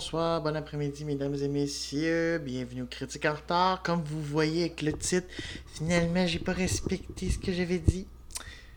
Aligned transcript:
bonsoir, 0.00 0.40
bon 0.40 0.56
après-midi, 0.56 1.04
mesdames 1.04 1.34
et 1.34 1.48
messieurs. 1.48 2.38
Bienvenue 2.38 2.80
au 2.84 2.86
Critique 2.86 3.26
en 3.26 3.34
retard. 3.34 3.82
Comme 3.82 4.02
vous 4.02 4.22
voyez 4.22 4.62
avec 4.62 4.80
le 4.80 4.94
titre, 4.94 5.26
finalement, 5.74 6.26
j'ai 6.26 6.38
pas 6.38 6.54
respecté 6.54 7.28
ce 7.28 7.38
que 7.38 7.52
j'avais 7.52 7.78
dit. 7.80 8.06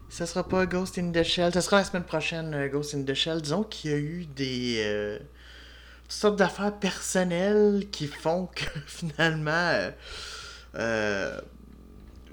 Ça 0.10 0.26
sera 0.26 0.46
pas 0.46 0.66
Ghost 0.66 0.98
in 0.98 1.14
the 1.14 1.24
Shell. 1.24 1.54
Ça 1.54 1.62
sera 1.62 1.78
la 1.78 1.86
semaine 1.86 2.04
prochaine, 2.04 2.54
euh, 2.54 2.68
Ghost 2.68 2.94
in 2.94 3.04
the 3.04 3.14
Shell. 3.14 3.42
Disons 3.42 3.64
qu'il 3.64 3.92
y 3.92 3.94
a 3.94 3.98
eu 3.98 4.26
des. 4.36 4.82
euh, 4.84 5.18
sortes 6.10 6.36
d'affaires 6.36 6.78
personnelles 6.78 7.88
qui 7.90 8.08
font 8.08 8.48
que 8.48 8.66
finalement. 8.86 9.52
euh, 9.54 9.92
euh, 10.76 11.40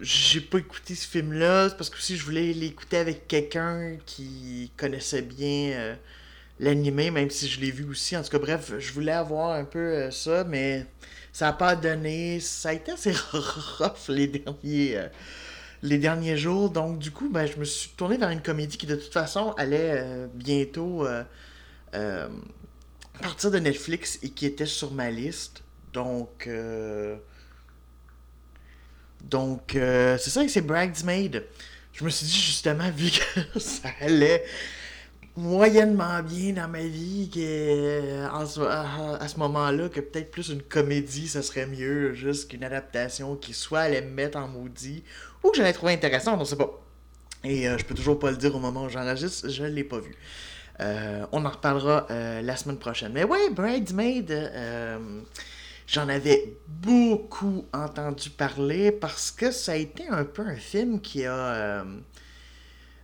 j'ai 0.00 0.40
pas 0.40 0.58
écouté 0.58 0.96
ce 0.96 1.06
film-là. 1.06 1.70
Parce 1.78 1.90
que 1.90 1.96
aussi 1.96 2.16
je 2.16 2.24
voulais 2.24 2.52
l'écouter 2.52 2.96
avec 2.96 3.28
quelqu'un 3.28 3.98
qui 4.04 4.72
connaissait 4.76 5.22
bien. 5.22 5.96
L'animé, 6.60 7.10
même 7.10 7.30
si 7.30 7.48
je 7.48 7.58
l'ai 7.60 7.70
vu 7.70 7.84
aussi. 7.84 8.16
En 8.16 8.22
tout 8.22 8.30
cas, 8.30 8.38
bref, 8.38 8.72
je 8.78 8.92
voulais 8.92 9.12
avoir 9.12 9.52
un 9.52 9.64
peu 9.64 9.78
euh, 9.78 10.10
ça, 10.10 10.44
mais 10.44 10.86
ça 11.32 11.46
n'a 11.46 11.52
pas 11.54 11.74
donné. 11.74 12.38
Ça 12.38 12.68
a 12.68 12.72
été 12.74 12.92
assez 12.92 13.12
rough 13.32 14.08
les 14.08 14.28
derniers, 14.28 14.96
euh, 14.96 15.08
les 15.82 15.98
derniers 15.98 16.36
jours. 16.36 16.70
Donc, 16.70 16.98
du 16.98 17.10
coup, 17.10 17.30
ben, 17.30 17.46
je 17.46 17.56
me 17.56 17.64
suis 17.64 17.90
tourné 17.90 18.18
vers 18.18 18.30
une 18.30 18.42
comédie 18.42 18.76
qui, 18.76 18.86
de 18.86 18.94
toute 18.94 19.12
façon, 19.12 19.52
allait 19.56 19.94
euh, 19.96 20.26
bientôt 20.32 21.06
partir 23.20 23.50
de 23.50 23.58
Netflix 23.58 24.18
et 24.22 24.30
qui 24.30 24.46
était 24.46 24.66
sur 24.66 24.92
ma 24.92 25.10
liste. 25.10 25.62
Donc, 25.92 26.48
donc 29.24 29.72
c'est 29.72 30.30
ça, 30.30 30.46
c'est 30.46 30.60
Bridesmaid. 30.60 31.44
Je 31.92 32.04
me 32.04 32.10
suis 32.10 32.26
dit, 32.26 32.32
justement, 32.32 32.90
vu 32.90 33.10
que 33.10 33.58
ça 33.58 33.90
allait 34.00 34.44
moyennement 35.36 36.22
bien 36.22 36.52
dans 36.54 36.68
ma 36.68 36.82
vie 36.82 37.30
que 37.32 37.38
euh, 37.40 38.46
ce- 38.46 38.60
à, 38.60 39.28
ce 39.28 39.38
moment-là 39.38 39.88
que 39.88 40.00
peut-être 40.00 40.30
plus 40.30 40.48
une 40.50 40.62
comédie 40.62 41.28
ça 41.28 41.42
serait 41.42 41.66
mieux 41.66 42.12
juste 42.14 42.50
qu'une 42.50 42.64
adaptation 42.64 43.36
qui 43.36 43.54
soit 43.54 43.80
allait 43.80 44.02
me 44.02 44.10
mettre 44.10 44.38
en 44.38 44.48
maudit 44.48 45.04
ou 45.42 45.50
que 45.50 45.56
j'allais 45.56 45.72
trouver 45.72 45.92
intéressant 45.94 46.38
on 46.38 46.44
sait 46.44 46.56
pas. 46.56 46.70
Et 47.44 47.68
euh, 47.68 47.78
je 47.78 47.84
peux 47.84 47.94
toujours 47.94 48.18
pas 48.18 48.30
le 48.30 48.36
dire 48.36 48.54
au 48.54 48.58
moment 48.60 48.84
où 48.84 48.88
j'enregistre 48.88 49.48
je 49.48 49.64
l'ai 49.64 49.84
pas 49.84 50.00
vu. 50.00 50.14
Euh, 50.80 51.26
on 51.32 51.44
en 51.44 51.50
reparlera 51.50 52.06
euh, 52.10 52.42
la 52.42 52.56
semaine 52.56 52.78
prochaine. 52.78 53.12
Mais 53.12 53.24
ouais 53.24 53.50
Bridesmaid 53.50 54.52
j'en 55.86 56.08
avais 56.08 56.56
beaucoup 56.68 57.66
entendu 57.72 58.30
parler 58.30 58.92
parce 58.92 59.30
que 59.30 59.50
ça 59.50 59.72
a 59.72 59.76
été 59.76 60.06
un 60.08 60.24
peu 60.24 60.42
un 60.42 60.56
film 60.56 61.00
qui 61.00 61.24
a 61.26 61.84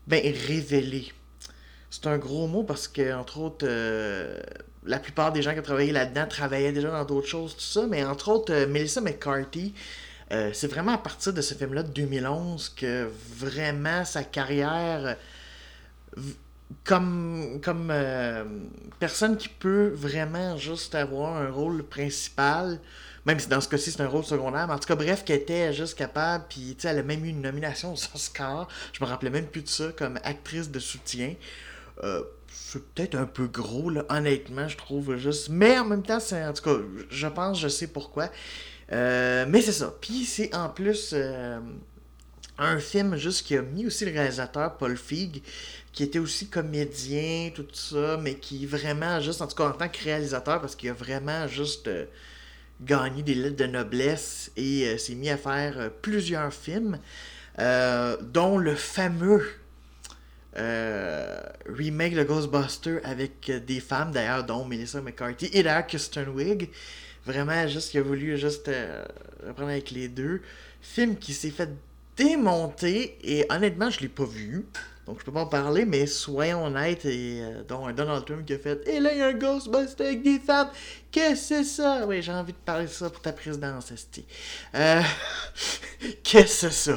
ben 0.07 0.23
révélé 0.49 1.13
c'est 1.97 2.09
un 2.09 2.19
gros 2.19 2.47
mot 2.47 2.63
parce 2.63 2.89
que, 2.89 3.15
entre 3.15 3.39
autres, 3.39 3.67
euh, 3.67 4.39
la 4.85 4.99
plupart 4.99 5.33
des 5.33 5.41
gens 5.41 5.55
qui 5.55 5.61
ont 5.61 5.63
travaillé 5.63 5.93
là-dedans 5.93 6.27
travaillaient 6.27 6.73
déjà 6.73 6.91
dans 6.91 7.05
d'autres 7.05 7.27
choses, 7.27 7.55
tout 7.55 7.63
ça, 7.63 7.87
mais 7.89 8.05
entre 8.05 8.29
autres, 8.29 8.53
euh, 8.53 8.67
Melissa 8.67 9.01
McCarthy, 9.01 9.73
euh, 10.31 10.51
c'est 10.53 10.67
vraiment 10.67 10.93
à 10.93 10.99
partir 10.99 11.33
de 11.33 11.41
ce 11.41 11.55
film-là 11.55 11.83
de 11.83 11.91
2011 11.91 12.69
que 12.77 13.09
vraiment 13.39 14.05
sa 14.05 14.25
carrière, 14.25 15.17
comme, 16.85 17.61
comme 17.63 17.93
personne 18.99 19.37
qui 19.37 19.49
peut 19.49 19.93
vraiment 19.95 20.57
juste 20.59 20.95
avoir 20.95 21.37
un 21.37 21.51
rôle 21.51 21.83
principal, 21.83 22.79
même 23.25 23.39
si 23.39 23.49
dans 23.49 23.61
ce 23.61 23.69
cas-ci 23.69 23.93
c'est 23.93 24.03
un 24.03 24.09
rôle 24.09 24.25
secondaire, 24.25 24.67
mais 24.67 24.75
en 24.75 24.79
tout 24.79 24.89
cas, 24.89 24.97
bref, 24.97 25.25
qu'elle 25.25 25.41
était 25.41 25.73
juste 25.73 25.97
capable, 25.97 26.45
puis 26.49 26.77
elle 26.85 26.99
a 26.99 27.03
même 27.03 27.25
eu 27.25 27.29
une 27.29 27.43
nomination 27.43 27.93
aux 27.93 28.15
Oscars, 28.15 28.69
je 28.93 29.03
me 29.03 29.09
rappelais 29.09 29.31
même 29.31 29.47
plus 29.47 29.63
de 29.63 29.69
ça, 29.69 29.93
comme 29.97 30.19
actrice 30.25 30.71
de 30.71 30.79
soutien. 30.79 31.35
Euh, 32.05 32.23
c'est 32.49 32.83
peut-être 32.95 33.15
un 33.15 33.27
peu 33.27 33.47
gros, 33.47 33.91
là, 33.91 34.05
honnêtement, 34.09 34.69
je 34.69 34.77
trouve 34.77 35.17
juste. 35.17 35.49
Mais 35.49 35.79
en 35.79 35.85
même 35.85 36.03
temps, 36.03 36.21
c'est 36.21 36.45
en 36.45 36.53
tout 36.53 36.63
cas, 36.63 36.77
je 37.11 37.27
pense, 37.27 37.61
je 37.61 37.69
sais 37.69 37.87
pourquoi. 37.87 38.31
Euh, 38.93 39.47
mais 39.49 39.61
c'est 39.63 39.73
ça. 39.73 39.95
Puis 40.01 40.25
c'est 40.25 40.55
en 40.55 40.69
plus 40.69 41.11
euh, 41.13 41.59
un 42.59 42.79
film 42.79 43.17
juste 43.17 43.47
qui 43.47 43.57
a 43.57 43.63
mis 43.63 43.87
aussi 43.87 44.05
le 44.05 44.13
réalisateur 44.13 44.77
Paul 44.77 44.97
Feig, 44.97 45.43
qui 45.93 46.03
était 46.03 46.19
aussi 46.19 46.49
comédien, 46.49 47.51
tout 47.55 47.67
ça, 47.73 48.19
mais 48.23 48.35
qui 48.35 48.65
vraiment 48.67 49.21
juste, 49.21 49.43
en 49.43 49.47
tout 49.47 49.57
cas 49.57 49.69
en 49.69 49.73
tant 49.73 49.89
que 49.89 50.03
réalisateur, 50.05 50.61
parce 50.61 50.77
qu'il 50.77 50.91
a 50.91 50.95
vraiment 50.95 51.49
juste 51.49 51.91
gagné 52.83 53.23
des 53.23 53.35
lettres 53.35 53.57
de 53.57 53.67
noblesse 53.67 54.53
et 54.57 54.99
s'est 54.99 55.15
mis 55.15 55.31
à 55.31 55.37
faire 55.37 55.91
plusieurs 56.03 56.53
films, 56.53 56.99
dont 57.59 58.59
le 58.59 58.75
fameux 58.75 59.43
euh, 60.59 61.39
remake 61.67 62.15
de 62.15 62.23
Ghostbuster 62.23 62.99
avec 63.05 63.51
euh, 63.51 63.61
des 63.61 63.81
femmes 63.81 64.13
d'ailleurs 64.13 64.45
dont 64.45 64.65
Melissa 64.65 65.01
McCarthy. 65.01 65.51
Et 65.53 65.63
d'ailleurs 65.63 65.87
Kristen 65.87 66.29
Wiig 66.31 66.71
vraiment 67.25 67.67
juste 67.67 67.91
qu'il 67.91 68.01
a 68.01 68.03
voulu 68.03 68.39
juste 68.39 68.69
euh, 68.69 69.05
reprendre 69.47 69.71
avec 69.71 69.91
les 69.91 70.09
deux. 70.09 70.41
Film 70.81 71.17
qui 71.17 71.35
s'est 71.35 71.51
fait 71.51 71.71
démonter 72.17 73.19
et 73.23 73.45
honnêtement 73.51 73.91
je 73.91 74.01
l'ai 74.01 74.09
pas 74.09 74.25
vu. 74.25 74.67
Donc 75.07 75.21
je 75.21 75.25
peux 75.25 75.33
pas 75.33 75.43
en 75.43 75.47
parler 75.47 75.85
mais 75.85 76.07
soyons 76.07 76.65
honnêtes 76.65 77.05
et 77.05 77.41
euh, 77.41 77.63
dont 77.69 77.89
Donald 77.93 78.25
Trump 78.25 78.45
qui 78.45 78.55
a 78.55 78.59
fait 78.59 78.87
et 78.89 78.99
là 78.99 79.13
il 79.13 79.19
y 79.19 79.23
a 79.23 79.29
un 79.29 79.35
Ghostbuster 79.35 80.05
avec 80.05 80.23
des 80.23 80.41
femmes 80.41 80.69
qu'est-ce 81.13 81.49
que 81.51 81.57
c'est 81.59 81.65
ça? 81.65 82.05
Oui 82.09 82.23
j'ai 82.23 82.33
envie 82.33 82.53
de 82.53 82.59
parler 82.59 82.87
de 82.87 82.91
ça 82.91 83.09
pour 83.09 83.23
ta 83.23 83.33
présidence 83.33 83.93
qu'est-ce 86.25 86.43
que 86.43 86.47
c'est 86.49 86.71
ça? 86.73 86.97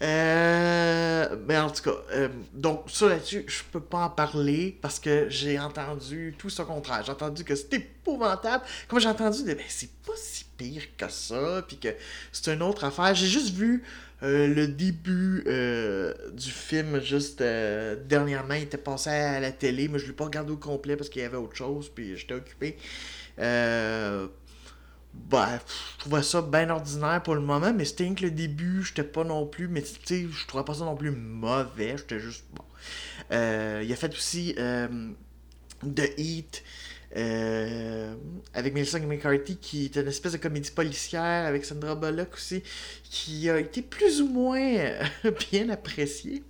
Euh, 0.00 1.36
mais 1.46 1.58
en 1.58 1.70
tout 1.70 1.82
cas, 1.82 1.96
euh, 2.12 2.28
donc 2.52 2.84
ça 2.88 3.08
là-dessus, 3.08 3.44
je 3.48 3.62
peux 3.72 3.80
pas 3.80 4.04
en 4.04 4.10
parler 4.10 4.78
parce 4.80 5.00
que 5.00 5.28
j'ai 5.28 5.58
entendu 5.58 6.34
tout 6.38 6.50
ce 6.50 6.62
contraire. 6.62 7.02
J'ai 7.04 7.12
entendu 7.12 7.44
que 7.44 7.54
c'était 7.54 7.76
épouvantable. 7.76 8.64
Comme 8.86 9.00
j'ai 9.00 9.08
entendu, 9.08 9.42
de, 9.42 9.54
ben, 9.54 9.64
c'est 9.68 9.90
pas 10.06 10.12
si 10.16 10.44
pire 10.56 10.82
que 10.96 11.08
ça, 11.08 11.62
puis 11.66 11.78
que 11.78 11.88
c'est 12.32 12.52
une 12.52 12.62
autre 12.62 12.84
affaire. 12.84 13.14
J'ai 13.14 13.26
juste 13.26 13.54
vu 13.54 13.82
euh, 14.22 14.48
le 14.48 14.68
début 14.68 15.44
euh, 15.46 16.12
du 16.32 16.50
film, 16.50 17.00
juste 17.00 17.40
euh, 17.40 17.96
dernièrement, 18.08 18.54
il 18.54 18.64
était 18.64 18.76
passé 18.76 19.10
à 19.10 19.40
la 19.40 19.52
télé, 19.52 19.88
mais 19.88 19.98
je 19.98 20.06
l'ai 20.06 20.12
pas 20.12 20.24
regardé 20.24 20.52
au 20.52 20.56
complet 20.56 20.96
parce 20.96 21.08
qu'il 21.08 21.22
y 21.22 21.24
avait 21.24 21.36
autre 21.36 21.56
chose, 21.56 21.90
puis 21.94 22.16
j'étais 22.16 22.34
occupé. 22.34 22.76
Euh, 23.38 24.26
pff, 25.30 25.94
je 25.94 25.98
trouvais 25.98 26.22
ça 26.22 26.42
bien 26.42 26.70
ordinaire 26.70 27.22
pour 27.22 27.34
le 27.34 27.40
moment, 27.40 27.72
mais 27.72 27.84
c'était 27.84 28.08
que 28.10 28.22
le 28.22 28.30
début, 28.30 28.82
j'étais 28.82 29.04
pas 29.04 29.24
non 29.24 29.46
plus, 29.46 29.68
mais 29.68 29.82
tu 29.82 29.94
sais, 30.04 30.26
je 30.30 30.46
trouvais 30.46 30.64
pas 30.64 30.74
ça 30.74 30.84
non 30.84 30.96
plus 30.96 31.10
mauvais, 31.10 31.96
j'étais 31.96 32.20
juste 32.20 32.44
bon. 32.52 32.64
Euh, 33.32 33.82
il 33.84 33.92
a 33.92 33.96
fait 33.96 34.12
aussi 34.12 34.54
euh, 34.58 34.88
The 35.82 36.12
Heat 36.16 36.62
euh, 37.16 38.14
avec 38.54 38.74
Melissa 38.74 38.98
McCarthy, 38.98 39.56
qui 39.56 39.86
est 39.86 39.96
une 39.96 40.08
espèce 40.08 40.32
de 40.32 40.38
comédie 40.38 40.70
policière 40.70 41.46
avec 41.46 41.64
Sandra 41.64 41.94
Bullock 41.94 42.34
aussi, 42.34 42.62
qui 43.04 43.48
a 43.50 43.58
été 43.58 43.82
plus 43.82 44.20
ou 44.20 44.28
moins 44.28 44.60
euh, 44.60 45.02
bien 45.50 45.68
appréciée. 45.70 46.42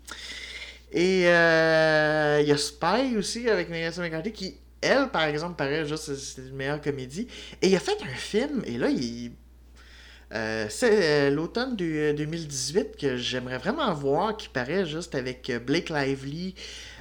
Et 0.92 1.22
il 1.22 2.48
y 2.48 2.52
a 2.52 2.56
Spy 2.56 3.16
aussi 3.16 3.48
avec 3.48 3.68
Melissa 3.68 4.00
McCarthy 4.00 4.32
qui, 4.32 4.54
elle, 4.80 5.08
par 5.10 5.24
exemple, 5.24 5.56
paraît 5.56 5.86
juste 5.86 6.10
une 6.38 6.54
meilleure 6.56 6.80
comédie. 6.80 7.28
Et 7.62 7.68
il 7.68 7.76
a 7.76 7.80
fait 7.80 7.98
un 8.02 8.16
film, 8.16 8.62
et 8.66 8.78
là, 8.78 8.88
il. 8.90 9.32
euh, 10.34 10.66
c'est 10.68 11.28
euh, 11.28 11.30
l'automne 11.30 11.76
de 11.76 12.12
2018 12.12 12.96
que 12.96 13.16
j'aimerais 13.16 13.58
vraiment 13.58 13.92
voir, 13.94 14.36
qui 14.36 14.48
paraît 14.48 14.86
juste 14.86 15.14
avec 15.14 15.48
euh, 15.50 15.58
Blake 15.58 15.88
Lively, 15.90 16.54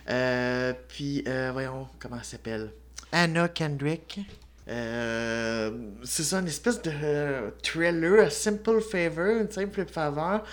euh, 0.09 0.73
puis, 0.89 1.23
euh, 1.27 1.51
voyons, 1.53 1.87
comment 1.99 2.17
elle 2.17 2.25
s'appelle? 2.25 2.71
Anna 3.11 3.49
Kendrick. 3.49 4.19
Euh, 4.69 5.71
c'est 6.03 6.23
ça, 6.23 6.39
une 6.39 6.47
espèce 6.47 6.81
de 6.81 6.91
thriller, 7.63 8.25
a 8.25 8.29
simple 8.29 8.81
favor, 8.81 9.41
une 9.41 9.49
simple 9.49 9.85
faveur. 9.85 10.43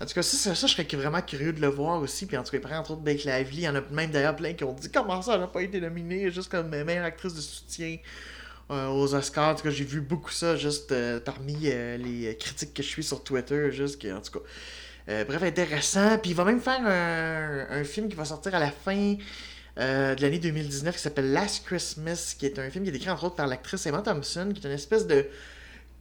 En 0.00 0.06
tout 0.06 0.14
cas, 0.14 0.22
ça, 0.22 0.54
ça, 0.54 0.66
je 0.66 0.72
serais 0.72 0.86
vraiment 0.96 1.22
curieux 1.22 1.52
de 1.52 1.60
le 1.60 1.68
voir 1.68 2.00
aussi. 2.00 2.26
Puis 2.26 2.36
en 2.36 2.42
tout 2.42 2.50
cas, 2.50 2.68
il 2.68 2.74
entre 2.74 2.90
autres 2.92 3.02
Blake 3.02 3.24
Lively. 3.24 3.58
Il 3.58 3.62
y 3.62 3.68
en 3.68 3.74
a 3.76 3.80
même 3.90 4.10
d'ailleurs 4.10 4.36
plein 4.36 4.52
qui 4.52 4.64
ont 4.64 4.74
dit 4.74 4.90
comment 4.90 5.22
ça, 5.22 5.34
elle 5.34 5.40
n'a 5.40 5.46
pas 5.46 5.62
été 5.62 5.80
nominée 5.80 6.30
juste 6.30 6.50
comme 6.50 6.68
meilleure 6.68 7.04
actrice 7.04 7.34
de 7.34 7.40
soutien 7.40 7.96
euh, 8.70 8.88
aux 8.88 9.14
Oscars? 9.14 9.50
En 9.50 9.54
tout 9.54 9.62
cas, 9.62 9.70
j'ai 9.70 9.84
vu 9.84 10.00
beaucoup 10.00 10.32
ça 10.32 10.56
juste 10.56 10.92
euh, 10.92 11.20
parmi 11.20 11.54
les 11.54 12.36
critiques 12.38 12.74
que 12.74 12.82
je 12.82 12.88
suis 12.88 13.04
sur 13.04 13.24
Twitter. 13.24 13.70
Juste 13.70 14.02
que, 14.02 14.12
en 14.12 14.20
tout 14.20 14.38
cas, 14.38 15.24
bref, 15.24 15.42
intéressant. 15.42 16.18
Puis 16.18 16.32
il 16.32 16.36
va 16.36 16.44
même 16.44 16.60
faire 16.60 16.80
un, 16.84 17.66
un 17.70 17.84
film 17.84 18.08
qui 18.08 18.16
va 18.16 18.26
sortir 18.26 18.54
à 18.54 18.60
la 18.60 18.70
fin 18.70 19.16
euh, 19.78 20.14
de 20.14 20.20
l'année 20.20 20.38
2019 20.38 20.94
qui 20.94 21.00
s'appelle 21.00 21.32
Last 21.32 21.64
Christmas, 21.64 22.34
qui 22.38 22.44
est 22.44 22.58
un 22.58 22.68
film 22.68 22.84
qui 22.84 22.90
est 22.90 22.94
écrit 22.94 23.08
entre 23.08 23.24
autres 23.24 23.36
par 23.36 23.46
l'actrice 23.46 23.86
Emma 23.86 24.02
Thompson, 24.02 24.50
qui 24.54 24.60
est 24.60 24.68
une 24.68 24.74
espèce 24.74 25.06
de 25.06 25.26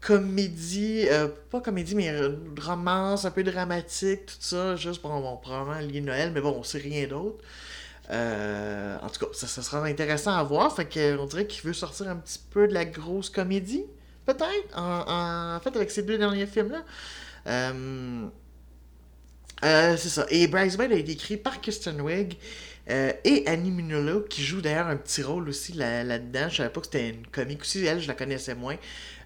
comédie, 0.01 1.05
euh, 1.09 1.29
pas 1.49 1.61
comédie, 1.61 1.95
mais 1.95 2.11
romance, 2.59 3.23
un 3.23 3.31
peu 3.31 3.43
dramatique, 3.43 4.25
tout 4.25 4.35
ça, 4.39 4.75
juste 4.75 5.01
pour 5.01 5.11
bon, 5.11 5.37
probablement 5.37 5.79
Noël, 6.05 6.31
mais 6.33 6.41
bon, 6.41 6.55
on 6.59 6.63
sait 6.63 6.79
rien 6.79 7.07
d'autre. 7.07 7.37
Euh, 8.09 8.97
en 9.01 9.09
tout 9.09 9.25
cas, 9.25 9.31
ça, 9.31 9.47
sera 9.47 9.85
intéressant 9.85 10.33
à 10.33 10.43
voir. 10.43 10.75
Fait 10.75 10.85
que, 10.85 11.17
on 11.17 11.25
dirait 11.25 11.47
qu'il 11.47 11.63
veut 11.63 11.73
sortir 11.73 12.09
un 12.09 12.17
petit 12.17 12.39
peu 12.49 12.67
de 12.67 12.73
la 12.73 12.83
grosse 12.83 13.29
comédie, 13.29 13.85
peut-être, 14.25 14.75
en, 14.75 15.59
fait, 15.63 15.73
avec 15.77 15.91
ces 15.91 16.03
deux 16.03 16.17
derniers 16.17 16.47
films-là. 16.47 16.83
C'est 19.95 20.09
ça. 20.09 20.25
Et 20.29 20.47
Bridesmaid 20.47 20.91
a 20.91 20.95
été 20.95 21.13
écrit 21.13 21.37
par 21.37 21.61
Kristen 21.61 22.01
Wiig 22.01 22.37
euh, 22.89 23.13
et 23.23 23.43
Annie 23.47 23.71
Minola, 23.71 24.21
qui 24.29 24.43
joue 24.43 24.61
d'ailleurs 24.61 24.87
un 24.87 24.97
petit 24.97 25.21
rôle 25.23 25.47
aussi 25.49 25.73
là- 25.73 26.03
là-dedans. 26.03 26.47
je 26.49 26.57
savais 26.57 26.69
pas 26.69 26.79
que 26.81 26.87
c'était 26.87 27.09
une 27.09 27.27
comique 27.27 27.61
aussi. 27.61 27.85
Elle, 27.85 28.01
je 28.01 28.07
la 28.07 28.13
connaissais 28.15 28.55
moins. 28.55 28.75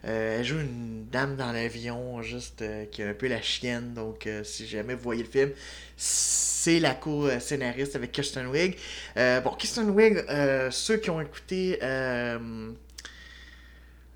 Euh, 0.06 0.40
elle 0.40 0.46
joue 0.46 0.60
une 0.60 1.06
dame 1.12 1.36
dans 1.36 1.52
l'avion, 1.52 2.22
juste 2.22 2.62
euh, 2.62 2.86
qui 2.86 3.02
est 3.02 3.10
un 3.10 3.14
peu 3.14 3.28
la 3.28 3.42
chienne. 3.42 3.94
Donc, 3.94 4.28
si 4.44 4.68
jamais 4.68 4.94
vous 4.94 5.02
voyez 5.02 5.24
le 5.24 5.30
film, 5.30 5.52
c'est 5.98 6.80
la 6.80 6.94
co-scénariste 6.94 7.96
avec 7.96 8.12
Kristen 8.12 8.48
Wiig. 8.48 8.76
Euh, 9.18 9.40
bon, 9.42 9.52
Kristen 9.52 9.90
Wiig, 9.90 10.24
euh, 10.30 10.70
ceux 10.72 10.98
qui 10.98 11.10
ont 11.10 11.22
écouté 11.22 11.80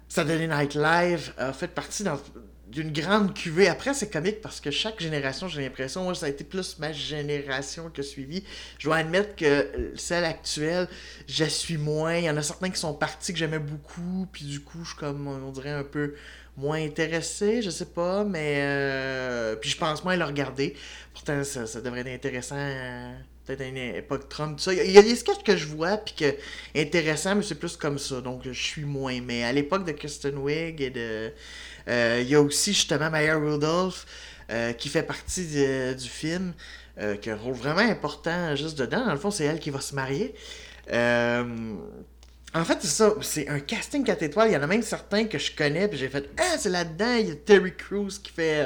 Saturday 0.07 0.47
Night 0.47 0.73
Live, 0.75 1.33
a 1.37 1.53
fait 1.53 1.67
partie 1.67 2.03
dans- 2.03 2.19
d'une 2.71 2.91
grande 2.91 3.33
cuvée. 3.33 3.67
Après, 3.67 3.93
c'est 3.93 4.09
comique 4.09 4.41
parce 4.41 4.59
que 4.59 4.71
chaque 4.71 4.99
génération, 5.01 5.47
j'ai 5.47 5.61
l'impression, 5.61 6.03
moi, 6.03 6.15
ça 6.15 6.27
a 6.27 6.29
été 6.29 6.43
plus 6.43 6.77
ma 6.79 6.91
génération 6.93 7.89
qui 7.89 8.01
a 8.01 8.03
suivi. 8.03 8.43
Je 8.77 8.85
dois 8.87 8.97
admettre 8.97 9.35
que 9.35 9.91
celle 9.95 10.25
actuelle, 10.25 10.87
je 11.27 11.45
suis 11.45 11.77
moins. 11.77 12.15
Il 12.17 12.25
y 12.25 12.29
en 12.29 12.37
a 12.37 12.41
certains 12.43 12.69
qui 12.69 12.79
sont 12.79 12.93
partis 12.93 13.33
que 13.33 13.39
j'aimais 13.39 13.59
beaucoup, 13.59 14.27
puis 14.31 14.45
du 14.45 14.59
coup, 14.61 14.83
je 14.83 14.89
suis 14.89 14.97
comme, 14.97 15.27
on 15.27 15.51
dirait, 15.51 15.71
un 15.71 15.83
peu 15.83 16.15
moins 16.57 16.83
intéressé, 16.83 17.61
je 17.61 17.69
sais 17.69 17.85
pas, 17.85 18.23
mais. 18.23 18.55
euh, 18.59 19.55
Puis 19.55 19.69
je 19.69 19.77
pense 19.77 20.03
moins 20.03 20.13
à 20.13 20.17
le 20.17 20.25
regarder. 20.25 20.75
Pourtant, 21.13 21.43
ça, 21.43 21.65
devrait 21.81 22.01
être 22.01 22.07
intéressant. 22.07 22.55
euh, 22.57 23.13
Peut-être 23.45 23.61
une 23.67 23.77
époque 23.77 24.29
Trump, 24.29 24.57
tout 24.57 24.63
ça. 24.65 24.73
Il 24.73 24.91
y 24.91 24.97
a 24.99 25.01
des 25.01 25.15
sketchs 25.15 25.41
que 25.43 25.57
je 25.57 25.65
vois, 25.65 25.97
puis 25.97 26.13
que 26.13 26.35
intéressant, 26.79 27.33
mais 27.35 27.41
c'est 27.41 27.55
plus 27.55 27.75
comme 27.77 27.97
ça. 27.97 28.21
Donc, 28.21 28.41
je 28.45 28.51
suis 28.51 28.83
moins. 28.85 29.19
Mais 29.21 29.43
à 29.43 29.51
l'époque 29.51 29.85
de 29.85 29.91
Kristen 29.91 30.37
Wiig 30.37 30.79
et 30.81 30.91
de. 30.91 31.31
Euh, 31.89 32.19
il 32.21 32.29
y 32.29 32.35
a 32.35 32.41
aussi 32.41 32.73
justement 32.73 33.09
Maya 33.09 33.35
Rudolph 33.35 34.05
euh, 34.51 34.73
qui 34.73 34.89
fait 34.89 35.03
partie 35.03 35.45
du 35.45 36.09
film, 36.09 36.53
euh, 36.99 37.15
qui 37.15 37.29
a 37.29 37.33
un 37.33 37.37
rôle 37.37 37.55
vraiment 37.55 37.79
important 37.79 38.55
juste 38.55 38.77
dedans. 38.77 39.05
Dans 39.05 39.13
le 39.13 39.19
fond, 39.19 39.31
c'est 39.31 39.45
elle 39.45 39.59
qui 39.59 39.69
va 39.69 39.81
se 39.81 39.95
marier. 39.95 40.35
En 42.51 42.65
fait, 42.65 42.79
c'est 42.81 42.87
ça. 42.87 43.13
C'est 43.21 43.47
un 43.47 43.59
casting 43.59 44.03
4 44.03 44.23
étoiles. 44.23 44.49
Il 44.49 44.53
y 44.53 44.57
en 44.57 44.63
a 44.63 44.67
même 44.67 44.81
certains 44.81 45.25
que 45.25 45.37
je 45.37 45.55
connais, 45.55 45.87
puis 45.87 45.99
j'ai 45.99 46.09
fait 46.09 46.29
Ah, 46.37 46.57
c'est 46.57 46.69
là-dedans. 46.69 47.15
Il 47.19 47.27
y 47.27 47.31
a 47.31 47.35
Terry 47.35 47.75
Crews 47.75 48.09
qui 48.23 48.31
fait 48.31 48.65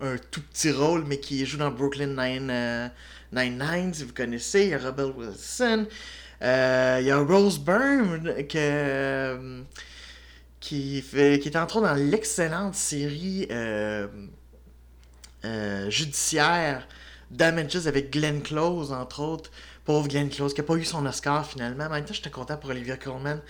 un 0.00 0.16
tout 0.30 0.40
petit 0.42 0.70
rôle, 0.70 1.04
mais 1.06 1.18
qui 1.18 1.44
joue 1.44 1.58
dans 1.58 1.70
Brooklyn 1.70 2.08
Nine, 2.08 2.50
euh, 2.50 2.88
Nine-Nine, 3.32 3.92
si 3.94 4.04
vous 4.04 4.12
connaissez. 4.12 4.64
Il 4.64 4.68
y 4.70 4.74
a 4.74 4.78
Rebel 4.78 5.12
Wilson. 5.16 5.86
Il 6.42 7.06
y 7.06 7.10
a 7.10 7.18
Rose 7.18 7.58
Byrne 7.58 8.46
que, 8.48 9.62
qui, 10.60 11.02
fait, 11.02 11.38
qui 11.40 11.48
est 11.48 11.56
autres 11.56 11.80
dans 11.80 11.94
l'excellente 11.94 12.74
série 12.74 13.48
euh, 13.50 14.06
euh, 15.44 15.90
judiciaire 15.90 16.86
Damages 17.30 17.86
avec 17.86 18.12
Glenn 18.12 18.42
Close, 18.42 18.92
entre 18.92 19.20
autres. 19.20 19.50
Pauvre 19.84 20.08
Glenn 20.08 20.28
Close, 20.28 20.52
qui 20.52 20.60
n'a 20.60 20.66
pas 20.66 20.74
eu 20.74 20.84
son 20.84 21.06
Oscar 21.06 21.46
finalement. 21.46 21.84
En 21.84 21.90
même 21.90 22.04
temps, 22.04 22.14
j'étais 22.14 22.30
content 22.30 22.56
pour 22.56 22.70
Olivia 22.70 22.96
Colman. 22.96 23.40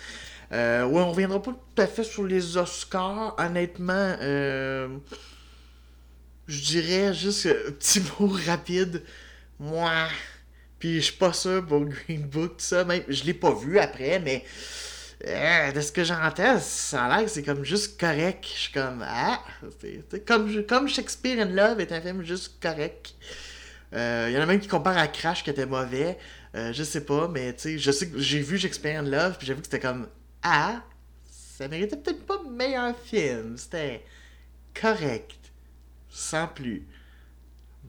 Euh, 0.53 0.85
ouais, 0.85 1.03
on 1.03 1.11
reviendra 1.11 1.43
pas 1.43 1.53
tout 1.53 1.83
à 1.83 1.87
fait 1.87 2.05
sur 2.05 2.25
les 2.25 2.57
Oscars. 2.57 3.35
Honnêtement, 3.39 4.17
euh, 4.21 4.89
je 6.47 6.63
dirais 6.63 7.15
juste 7.15 7.47
un 7.47 7.73
petit 7.73 8.01
mot 8.21 8.31
rapide. 8.47 9.03
Moi, 9.59 9.91
puis 10.79 10.97
je 10.97 11.07
suis 11.07 11.17
pas 11.17 11.33
sûr 11.33 11.65
pour 11.67 11.85
Green 11.85 12.23
Book, 12.23 12.59
tout 12.59 12.65
ça. 12.65 12.85
Même, 12.85 13.03
je 13.09 13.25
l'ai 13.25 13.35
pas 13.35 13.55
vu 13.55 13.79
après, 13.79 14.19
mais 14.21 14.45
euh, 15.27 15.73
de 15.73 15.81
ce 15.81 15.93
que 15.93 16.03
j'entends, 16.03 16.59
ça 16.61 17.05
a 17.05 17.17
l'air 17.17 17.25
que 17.27 17.31
c'est 17.31 17.43
comme 17.43 17.65
juste 17.65 18.01
correct. 18.01 18.45
Je 18.45 18.59
suis 18.59 18.73
comme, 18.73 19.05
ah, 19.07 19.41
comme, 20.27 20.65
comme 20.67 20.89
Shakespeare 20.89 21.41
in 21.41 21.51
Love 21.51 21.81
est 21.81 21.93
un 21.93 22.01
film 22.01 22.23
juste 22.23 22.61
correct. 22.63 23.15
Euh, 23.93 24.29
Il 24.31 24.35
y 24.35 24.39
en 24.39 24.43
a 24.43 24.47
même 24.47 24.61
qui 24.61 24.69
comparent 24.69 24.99
à 24.99 25.09
Crash 25.09 25.45
qui 25.45 25.51
était 25.51 25.67
mauvais. 25.67 26.19
Euh, 26.55 26.73
je 26.73 26.83
sais 26.83 27.05
pas, 27.05 27.29
mais 27.29 27.53
tu 27.55 27.63
sais, 27.63 27.79
je 27.79 27.91
sais 27.91 28.09
que 28.09 28.19
j'ai 28.19 28.41
vu 28.41 28.59
Shakespeare 28.59 28.99
in 28.99 29.03
Love, 29.03 29.37
puis 29.37 29.47
j'avoue 29.47 29.61
que 29.61 29.67
c'était 29.67 29.81
comme, 29.81 30.09
ah, 30.43 30.83
ça 31.31 31.69
méritait 31.69 31.97
peut-être 31.97 32.25
pas 32.25 32.41
meilleur 32.51 32.97
film. 32.99 33.59
C'était 33.59 34.03
correct. 34.75 35.37
Sans 36.09 36.49
plus. 36.49 36.87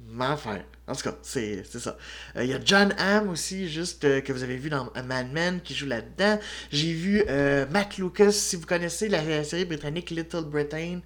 Mais 0.10 0.26
enfin, 0.26 0.60
en 0.92 0.96
tout 0.96 1.10
cas, 1.10 1.16
c'est 1.24 1.64
ça. 1.66 1.98
Euh, 2.36 2.44
Il 2.44 2.50
y 2.50 2.54
a 2.54 2.60
John 2.64 2.94
Hamm 2.98 3.30
aussi, 3.30 3.70
juste 3.70 4.04
euh, 4.04 4.22
que 4.22 4.34
vous 4.34 4.44
avez 4.44 4.58
vu 4.58 4.70
dans 4.70 4.92
Mad 5.06 5.32
Men, 5.32 5.62
qui 5.62 5.74
joue 5.74 5.88
là-dedans. 5.88 6.40
J'ai 6.72 6.94
vu 6.94 7.24
euh, 7.30 7.66
Matt 7.72 7.98
Lucas, 7.98 8.32
si 8.32 8.58
vous 8.58 8.66
connaissez 8.66 9.08
la, 9.08 9.44
série 9.44 9.66
britannique 9.66 10.10
Little 10.10 10.46
Britain. 10.46 11.00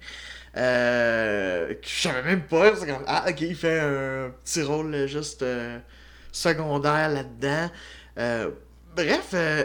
Euh, 0.56 1.74
que 1.74 1.86
je 1.86 2.00
savais 2.00 2.22
même 2.22 2.42
pas. 2.42 2.74
C'est 2.76 2.86
comme, 2.86 3.04
ah, 3.06 3.26
ok, 3.28 3.40
il 3.42 3.54
fait 3.54 3.78
un 3.78 4.32
petit 4.44 4.62
rôle 4.62 4.92
euh, 4.94 5.06
juste 5.06 5.42
euh, 5.42 5.78
secondaire 6.32 7.10
là-dedans. 7.10 7.70
Euh, 8.18 8.50
bref, 8.96 9.30
euh, 9.34 9.64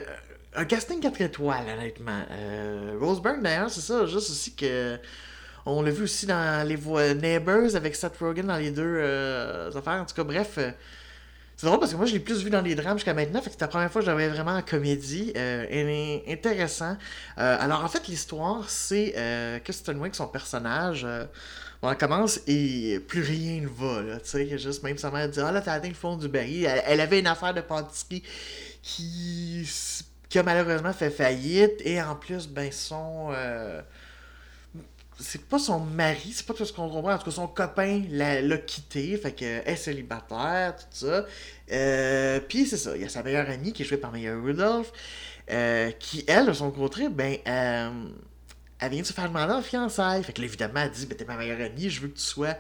un 0.54 0.66
casting 0.66 1.00
4 1.00 1.22
étoiles, 1.22 1.66
honnêtement. 1.68 2.24
Euh, 2.30 2.98
Rose 3.00 3.22
Byrne, 3.22 3.42
d'ailleurs, 3.42 3.70
c'est 3.70 3.82
ça, 3.82 4.06
juste 4.06 4.30
aussi 4.30 4.54
que. 4.56 5.00
On 5.66 5.82
l'a 5.82 5.92
vu 5.92 6.04
aussi 6.04 6.26
dans 6.26 6.68
les 6.68 6.76
voix 6.76 7.14
Neighbors 7.14 7.76
avec 7.76 7.96
Seth 7.96 8.18
Rogen 8.20 8.48
dans 8.48 8.58
les 8.58 8.72
deux 8.72 8.84
euh, 8.84 9.70
affaires. 9.70 10.02
En 10.02 10.06
tout 10.06 10.16
cas, 10.16 10.24
bref. 10.24 10.56
euh, 10.58 10.72
c'est 11.56 11.68
drôle 11.68 11.80
parce 11.80 11.92
que 11.92 11.98
moi, 11.98 12.08
je 12.08 12.14
l'ai 12.14 12.20
plus 12.20 12.44
vu 12.44 12.50
dans 12.50 12.62
les 12.62 12.74
drames 12.74 12.98
jusqu'à 12.98 13.14
maintenant. 13.14 13.40
Fait 13.40 13.46
que 13.46 13.52
c'était 13.52 13.66
la 13.66 13.70
première 13.70 13.92
fois 13.92 14.02
que 14.02 14.08
j'avais 14.08 14.30
vraiment 14.30 14.56
en 14.56 14.64
comédie. 14.64 15.32
Euh, 15.38 16.20
intéressant. 16.28 16.98
Euh, 17.38 17.58
alors, 17.60 17.84
en 17.84 17.88
fait, 17.88 18.08
l'histoire, 18.08 18.68
c'est 18.68 19.62
Kristen 19.64 20.00
Wiig, 20.00 20.16
son 20.16 20.28
personnage. 20.28 21.06
elle 21.84 21.98
commence 21.98 22.40
et 22.48 23.00
plus 23.08 23.22
rien 23.22 23.62
ne 23.62 23.68
va. 23.68 24.02
Là, 24.02 24.20
tu 24.20 24.30
sais, 24.30 24.58
juste 24.58 24.82
même 24.82 24.98
sa 24.98 25.12
mère 25.12 25.30
dit 25.30 25.40
Ah 25.40 25.52
là, 25.52 25.62
t'as 25.62 25.74
atteint 25.74 25.90
le 25.90 25.94
fond 25.94 26.18
du 26.18 26.28
baril. 26.28 26.68
Elle, 26.88 27.00
avait 27.00 27.20
une 27.20 27.28
affaire 27.28 27.54
de 27.54 27.62
pâtisserie 27.62 28.24
qui, 28.82 29.70
qui 30.28 30.40
a 30.40 30.44
malheureusement 30.44 30.94
fait 30.94 31.12
faillite. 31.12 31.80
Et 31.86 32.02
en 32.02 32.16
plus, 32.16 32.48
ben, 32.48 32.72
son. 32.72 33.32
C'est 35.22 35.46
pas 35.46 35.60
son 35.60 35.80
mari, 35.80 36.32
c'est 36.34 36.46
pas 36.46 36.54
tout 36.54 36.66
ce 36.66 36.74
qu'on 36.74 36.90
comprend. 36.90 37.14
En 37.14 37.18
tout 37.18 37.26
cas, 37.26 37.32
son 37.32 37.48
copain 37.48 38.04
l'a, 38.10 38.58
quitté, 38.58 39.16
fait 39.18 39.32
que 39.32 39.46
elle 39.46 39.74
est 39.74 39.76
célibataire, 39.76 40.76
tout 40.76 40.86
ça. 40.92 41.26
Euh, 41.72 42.40
Puis 42.48 42.66
c'est 42.66 42.78
ça, 42.78 42.96
il 42.96 43.04
y 43.04 43.06
a 43.06 43.10
sa 43.10 43.24
meilleure 43.24 43.50
amie 43.50 43.74
qui 43.74 43.84
est 43.84 43.86
jouée 43.86 43.98
par 43.98 44.12
Maya 44.12 44.36
Rudolph, 44.36 44.92
euh, 45.52 45.92
qui, 45.92 46.24
elle, 46.28 46.48
de 46.48 46.54
son 46.54 46.72
côté, 46.72 47.10
ben, 47.10 47.38
euh, 47.48 47.90
elle 48.80 48.92
vient 48.92 49.02
de 49.02 49.08
se 49.08 49.14
faire 49.14 49.28
demander 49.28 49.54
en 49.54 49.62
fiançailles. 49.62 50.24
Fait 50.24 50.34
que 50.34 50.42
là, 50.42 50.48
évidemment, 50.48 50.82
elle 50.82 50.92
dit, 50.92 51.06
ben, 51.06 51.16
t'es 51.16 51.26
ma 51.26 51.38
meilleure 51.38 51.62
amie, 51.62 51.90
je 51.90 52.02
veux 52.02 52.08
que 52.08 52.18
tu 52.18 52.24
sois 52.24 52.56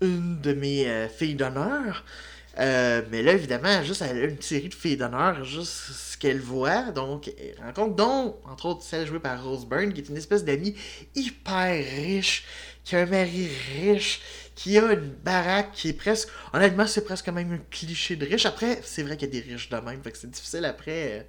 une 0.00 0.40
de 0.40 0.52
mes 0.52 0.86
euh, 0.86 1.08
filles 1.08 1.34
d'honneur. 1.34 2.04
Euh, 2.58 3.02
mais 3.10 3.22
là, 3.22 3.32
évidemment, 3.32 3.82
juste, 3.82 4.02
elle 4.02 4.16
a 4.18 4.24
une 4.24 4.40
série 4.40 4.68
de 4.68 4.74
filles 4.74 4.96
d'honneur, 4.96 5.44
juste 5.44 5.72
ce 5.72 6.16
qu'elle 6.16 6.40
voit. 6.40 6.90
Donc, 6.90 7.28
elle 7.28 7.62
rencontre, 7.62 7.96
dont, 7.96 8.36
entre 8.44 8.66
autres, 8.66 8.82
celle 8.82 9.06
jouée 9.06 9.20
par 9.20 9.44
Rose 9.44 9.66
Byrne, 9.66 9.92
qui 9.92 10.00
est 10.00 10.08
une 10.08 10.16
espèce 10.16 10.44
d'amie 10.44 10.74
hyper 11.14 11.84
riche, 11.84 12.44
qui 12.84 12.96
a 12.96 13.00
un 13.00 13.06
mari 13.06 13.48
riche, 13.78 14.22
qui 14.54 14.78
a 14.78 14.92
une 14.92 15.10
baraque 15.22 15.72
qui 15.72 15.90
est 15.90 15.92
presque. 15.92 16.28
Honnêtement, 16.54 16.86
c'est 16.86 17.04
presque 17.04 17.28
même 17.28 17.52
un 17.52 17.58
cliché 17.70 18.16
de 18.16 18.24
riche. 18.24 18.46
Après, 18.46 18.80
c'est 18.82 19.02
vrai 19.02 19.16
qu'il 19.16 19.34
y 19.34 19.38
a 19.38 19.42
des 19.42 19.52
riches 19.52 19.68
de 19.68 19.76
même, 19.76 20.02
fait 20.02 20.12
que 20.12 20.18
c'est 20.18 20.30
difficile 20.30 20.64
après 20.64 21.20
euh, 21.20 21.22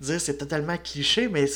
dire 0.00 0.20
c'est 0.20 0.36
totalement 0.36 0.76
cliché, 0.76 1.28
mais 1.28 1.46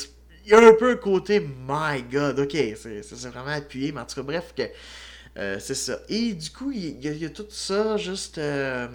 il 0.45 0.53
y 0.53 0.55
a 0.55 0.59
un 0.59 0.73
peu 0.73 0.93
un 0.93 0.97
côté 0.97 1.41
my 1.41 2.03
god, 2.11 2.39
ok, 2.39 2.53
c'est 2.53 3.13
vraiment 3.29 3.49
appuyé, 3.49 3.93
mais 3.93 4.01
en 4.01 4.07
tout 4.07 4.15
cas, 4.17 4.23
bref, 4.23 4.55
que. 4.57 4.63
Euh, 5.37 5.59
c'est 5.61 5.75
ça. 5.75 5.99
Et 6.09 6.33
du 6.35 6.51
coup, 6.51 6.71
il 6.73 7.01
y, 7.05 7.25
a- 7.25 7.31
tout 7.31 7.47
ça 7.51 7.97
juste 7.97 8.39
euh, 8.39 8.89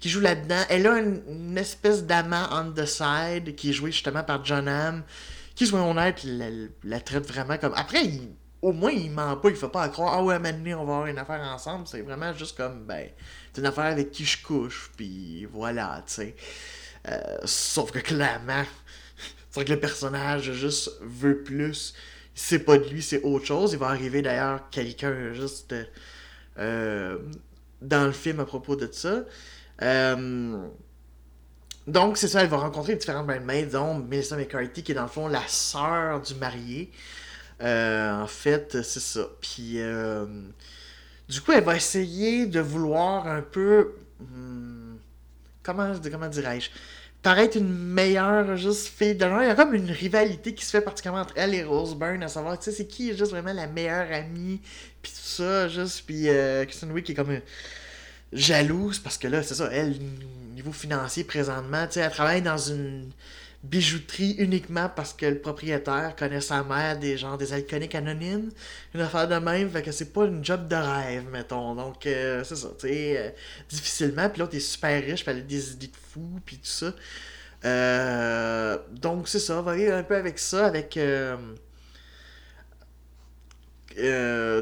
qui 0.00 0.08
joue 0.08 0.20
là-dedans. 0.20 0.62
Elle 0.68 0.86
a 0.86 0.98
une, 0.98 1.56
espèce 1.58 2.04
d'amant 2.04 2.46
on 2.52 2.72
the 2.72 2.84
side 2.86 3.54
qui 3.56 3.70
est 3.70 3.72
joué 3.72 3.90
justement 3.92 4.22
par 4.22 4.44
John 4.44 4.68
Hamm, 4.68 5.02
qui, 5.54 5.66
soyons 5.66 5.90
honnêtes, 5.90 6.22
la, 6.24 6.46
la 6.84 7.00
traite 7.00 7.26
vraiment 7.26 7.56
comme. 7.58 7.72
Après, 7.76 8.02
au 8.62 8.72
moins, 8.72 8.90
il 8.90 9.10
ment 9.10 9.36
pas, 9.36 9.48
il 9.50 9.56
fait 9.56 9.68
pas 9.68 9.82
à 9.84 9.88
croire, 9.88 10.14
ah 10.14 10.22
ouais, 10.24 10.38
maintenant 10.38 10.82
on 10.82 10.84
va 10.84 10.92
avoir 10.94 11.06
une 11.06 11.18
affaire 11.18 11.40
ensemble. 11.40 11.86
C'est 11.86 12.02
vraiment 12.02 12.32
juste 12.34 12.56
comme, 12.56 12.84
ben, 12.84 13.08
c'est 13.54 13.60
une 13.62 13.66
affaire 13.66 13.84
avec 13.86 14.10
qui 14.10 14.24
je 14.24 14.42
couche, 14.42 14.90
puis 14.96 15.46
voilà, 15.46 16.02
tu 16.06 16.12
sais. 16.14 16.36
Euh, 17.08 17.38
sauf 17.44 17.90
que 17.92 17.98
clairement, 18.00 18.64
c'est 19.50 19.54
vrai 19.54 19.64
que 19.64 19.72
le 19.72 19.80
personnage 19.80 20.52
juste 20.52 20.90
veut 21.00 21.42
plus. 21.42 21.94
C'est 22.42 22.60
pas 22.60 22.78
de 22.78 22.88
lui, 22.88 23.02
c'est 23.02 23.22
autre 23.22 23.44
chose. 23.44 23.74
Il 23.74 23.78
va 23.78 23.88
arriver 23.88 24.22
d'ailleurs 24.22 24.70
quelqu'un 24.70 25.34
juste 25.34 25.74
euh, 26.58 27.18
dans 27.82 28.06
le 28.06 28.12
film 28.12 28.40
à 28.40 28.46
propos 28.46 28.76
de 28.76 28.88
ça. 28.90 29.24
Euh, 29.82 30.66
donc, 31.86 32.16
c'est 32.16 32.28
ça, 32.28 32.42
elle 32.42 32.48
va 32.48 32.56
rencontrer 32.56 32.96
différentes 32.96 33.26
bridesmaids, 33.26 33.66
dont 33.66 33.94
Melissa 33.94 34.36
McCarthy, 34.36 34.82
qui 34.82 34.92
est 34.92 34.94
dans 34.94 35.02
le 35.02 35.08
fond 35.08 35.28
la 35.28 35.46
sœur 35.46 36.22
du 36.22 36.34
marié. 36.34 36.90
Euh, 37.60 38.22
en 38.22 38.26
fait, 38.26 38.82
c'est 38.82 39.00
ça. 39.00 39.28
Puis, 39.42 39.78
du 41.28 41.40
coup, 41.42 41.52
elle 41.52 41.64
va 41.64 41.76
essayer 41.76 42.46
de 42.46 42.60
vouloir 42.60 43.28
un 43.28 43.42
peu. 43.42 43.96
hmm, 44.18 44.96
comment, 45.62 45.92
comment 46.10 46.28
dirais-je? 46.28 46.70
Paraître 47.22 47.56
une 47.56 47.72
meilleure 47.72 48.56
juste 48.56 48.88
fille 48.88 49.14
d'honneur. 49.14 49.42
Il 49.42 49.48
y 49.48 49.50
a 49.50 49.54
comme 49.54 49.74
une 49.74 49.90
rivalité 49.90 50.54
qui 50.54 50.64
se 50.64 50.70
fait 50.70 50.80
particulièrement 50.80 51.22
entre 51.22 51.34
elle 51.36 51.54
et 51.54 51.64
Rose 51.64 51.94
Byrne, 51.94 52.22
à 52.22 52.28
savoir, 52.28 52.58
tu 52.58 52.64
sais, 52.64 52.72
c'est 52.72 52.86
qui 52.86 53.10
est 53.10 53.16
juste 53.16 53.30
vraiment 53.32 53.52
la 53.52 53.66
meilleure 53.66 54.10
amie, 54.12 54.60
puis 55.02 55.12
tout 55.12 55.18
ça, 55.18 55.68
juste, 55.68 56.04
puis 56.06 56.28
euh, 56.28 56.64
Kristen 56.64 56.90
Wiig 56.92 57.10
est 57.10 57.14
comme 57.14 57.32
une, 57.32 57.42
jalouse 58.32 58.98
parce 58.98 59.18
que 59.18 59.28
là, 59.28 59.42
c'est 59.42 59.54
ça, 59.54 59.68
elle, 59.72 59.98
niveau 60.54 60.72
financier 60.72 61.24
présentement, 61.24 61.86
tu 61.86 61.94
sais, 61.94 62.00
elle 62.00 62.10
travaille 62.10 62.42
dans 62.42 62.58
une 62.58 63.10
bijouterie 63.62 64.36
uniquement 64.38 64.88
parce 64.88 65.12
que 65.12 65.26
le 65.26 65.38
propriétaire 65.38 66.16
connaît 66.16 66.40
sa 66.40 66.62
mère 66.64 66.98
des 66.98 67.18
gens 67.18 67.36
des 67.36 67.52
alcooliques 67.52 67.94
anonymes. 67.94 68.50
Une 68.94 69.02
affaire 69.02 69.28
de 69.28 69.34
même 69.34 69.68
fait 69.70 69.82
que 69.82 69.92
c'est 69.92 70.12
pas 70.12 70.24
une 70.24 70.42
job 70.44 70.66
de 70.66 70.76
rêve 70.76 71.26
mettons. 71.30 71.74
Donc 71.74 72.06
euh, 72.06 72.42
c'est 72.42 72.56
ça 72.56 72.68
tu 72.78 72.88
sais 72.88 73.18
euh, 73.18 73.30
difficilement. 73.68 74.28
Puis 74.30 74.40
l'autre 74.40 74.56
est 74.56 74.60
super 74.60 75.02
riche 75.02 75.24
puis 75.24 75.34
elle 75.34 75.46
des 75.46 75.72
idées 75.72 75.88
de 75.88 75.96
fou 76.12 76.40
puis 76.44 76.56
tout 76.56 76.64
ça. 76.64 76.94
Euh, 77.66 78.78
donc 78.92 79.28
c'est 79.28 79.38
ça. 79.38 79.60
Va 79.60 79.72
un 79.72 80.02
peu 80.04 80.16
avec 80.16 80.38
ça 80.38 80.66
avec 80.66 80.98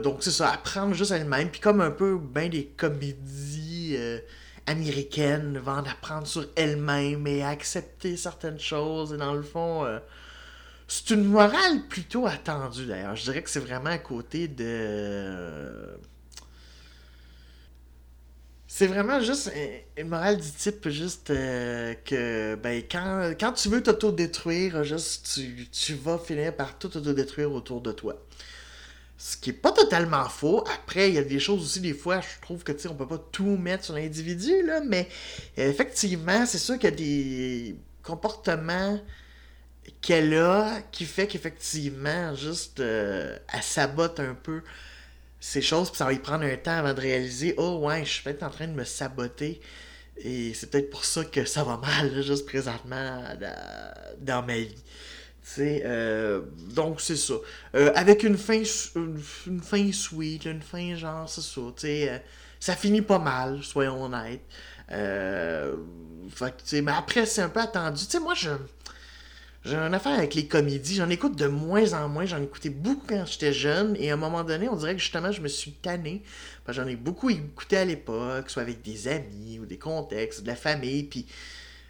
donc 0.02 0.24
c'est 0.24 0.32
ça. 0.32 0.50
Apprendre 0.50 0.94
juste 0.94 1.12
elle-même 1.12 1.50
puis 1.50 1.60
comme 1.60 1.80
un 1.80 1.92
peu 1.92 2.18
ben 2.18 2.50
des 2.50 2.66
comédies 2.76 3.96
américaine, 4.68 5.58
va 5.58 5.72
en 5.74 5.84
apprendre 5.84 6.26
sur 6.26 6.46
elle-même 6.56 7.26
et 7.26 7.42
accepter 7.42 8.16
certaines 8.16 8.60
choses. 8.60 9.12
Et 9.14 9.16
dans 9.16 9.34
le 9.34 9.42
fond, 9.42 9.84
euh, 9.84 9.98
c'est 10.88 11.10
une 11.10 11.24
morale 11.24 11.86
plutôt 11.88 12.26
attendue 12.26 12.86
d'ailleurs. 12.86 13.16
Je 13.16 13.24
dirais 13.24 13.42
que 13.42 13.50
c'est 13.50 13.60
vraiment 13.60 13.90
à 13.90 13.98
côté 13.98 14.48
de. 14.48 15.98
C'est 18.66 18.86
vraiment 18.86 19.20
juste 19.20 19.50
une 19.96 20.08
morale 20.08 20.38
du 20.38 20.50
type 20.52 20.88
juste 20.90 21.30
euh, 21.30 21.94
que 22.04 22.54
ben 22.56 22.82
quand, 22.90 23.32
quand 23.40 23.52
tu 23.52 23.68
veux 23.70 23.82
t'auto-détruire, 23.82 24.84
juste 24.84 25.32
tu, 25.34 25.68
tu 25.70 25.94
vas 25.94 26.18
finir 26.18 26.54
par 26.54 26.78
tout 26.78 26.94
auto-détruire 26.96 27.50
autour 27.52 27.80
de 27.80 27.92
toi. 27.92 28.16
Ce 29.18 29.36
qui 29.36 29.50
est 29.50 29.52
pas 29.52 29.72
totalement 29.72 30.28
faux. 30.28 30.64
Après, 30.74 31.08
il 31.08 31.16
y 31.16 31.18
a 31.18 31.24
des 31.24 31.40
choses 31.40 31.62
aussi, 31.62 31.80
des 31.80 31.92
fois, 31.92 32.20
je 32.20 32.40
trouve 32.40 32.62
que, 32.62 32.72
tu 32.72 32.86
on 32.88 32.94
peut 32.94 33.06
pas 33.06 33.18
tout 33.18 33.56
mettre 33.56 33.84
sur 33.84 33.94
l'individu, 33.94 34.64
là, 34.64 34.80
mais 34.86 35.08
effectivement, 35.56 36.46
c'est 36.46 36.58
sûr 36.58 36.76
qu'il 36.78 36.90
y 36.90 36.92
a 36.92 36.96
des 36.96 37.76
comportements 38.02 39.00
qu'elle 40.00 40.34
a 40.34 40.80
qui 40.92 41.04
fait 41.04 41.26
qu'effectivement, 41.26 42.34
juste, 42.34 42.80
euh, 42.80 43.36
elle 43.52 43.62
sabote 43.62 44.20
un 44.20 44.34
peu 44.34 44.62
ces 45.40 45.62
choses, 45.62 45.90
puis 45.90 45.98
ça 45.98 46.04
va 46.04 46.12
y 46.12 46.18
prendre 46.18 46.44
un 46.44 46.56
temps 46.56 46.72
avant 46.78 46.94
de 46.94 47.00
réaliser, 47.00 47.54
oh 47.58 47.78
ouais, 47.82 48.04
je 48.04 48.10
suis 48.10 48.22
peut-être 48.22 48.42
en 48.42 48.50
train 48.50 48.66
de 48.68 48.72
me 48.72 48.84
saboter. 48.84 49.60
Et 50.18 50.52
c'est 50.54 50.68
peut-être 50.70 50.90
pour 50.90 51.04
ça 51.04 51.24
que 51.24 51.44
ça 51.44 51.64
va 51.64 51.76
mal, 51.76 52.22
juste 52.22 52.46
présentement, 52.46 53.22
dans 54.20 54.44
ma 54.44 54.58
vie. 54.58 54.74
Euh, 55.58 56.42
donc, 56.74 57.00
c'est 57.00 57.16
ça. 57.16 57.34
Euh, 57.74 57.92
avec 57.94 58.22
une 58.22 58.36
fin, 58.36 58.62
une, 58.96 59.60
fin 59.60 59.92
sweet, 59.92 60.44
une 60.44 60.62
fin 60.62 60.94
genre, 60.96 61.28
c'est 61.28 61.40
ça. 61.40 61.60
Euh, 61.84 62.18
ça 62.60 62.76
finit 62.76 63.02
pas 63.02 63.18
mal, 63.18 63.62
soyons 63.62 64.04
honnêtes. 64.04 64.42
Fait 64.88 66.82
mais 66.82 66.92
après, 66.92 67.26
c'est 67.26 67.42
un 67.42 67.48
peu 67.48 67.60
attendu. 67.60 68.04
Tu 68.04 68.10
sais, 68.10 68.20
moi, 68.20 68.34
je. 68.34 68.50
J'ai 69.64 69.76
une 69.76 69.92
affaire 69.92 70.16
avec 70.16 70.34
les 70.34 70.46
comédies. 70.46 70.94
J'en 70.94 71.10
écoute 71.10 71.36
de 71.36 71.46
moins 71.46 71.92
en 71.92 72.08
moins. 72.08 72.24
J'en 72.24 72.40
écoutais 72.40 72.70
beaucoup 72.70 73.04
quand 73.08 73.26
j'étais 73.26 73.52
jeune. 73.52 73.96
Et 73.98 74.10
à 74.10 74.14
un 74.14 74.16
moment 74.16 74.44
donné, 74.44 74.68
on 74.68 74.76
dirait 74.76 74.94
que 74.94 75.00
justement, 75.00 75.32
je 75.32 75.42
me 75.42 75.48
suis 75.48 75.72
tanné. 75.72 76.22
J'en 76.68 76.86
ai 76.86 76.96
beaucoup 76.96 77.28
écouté 77.28 77.76
à 77.76 77.84
l'époque, 77.84 78.50
soit 78.50 78.62
avec 78.62 78.82
des 78.82 79.08
amis 79.08 79.58
ou 79.60 79.66
des 79.66 79.78
contextes, 79.78 80.42
de 80.42 80.46
la 80.46 80.56
famille. 80.56 81.02
Puis 81.02 81.26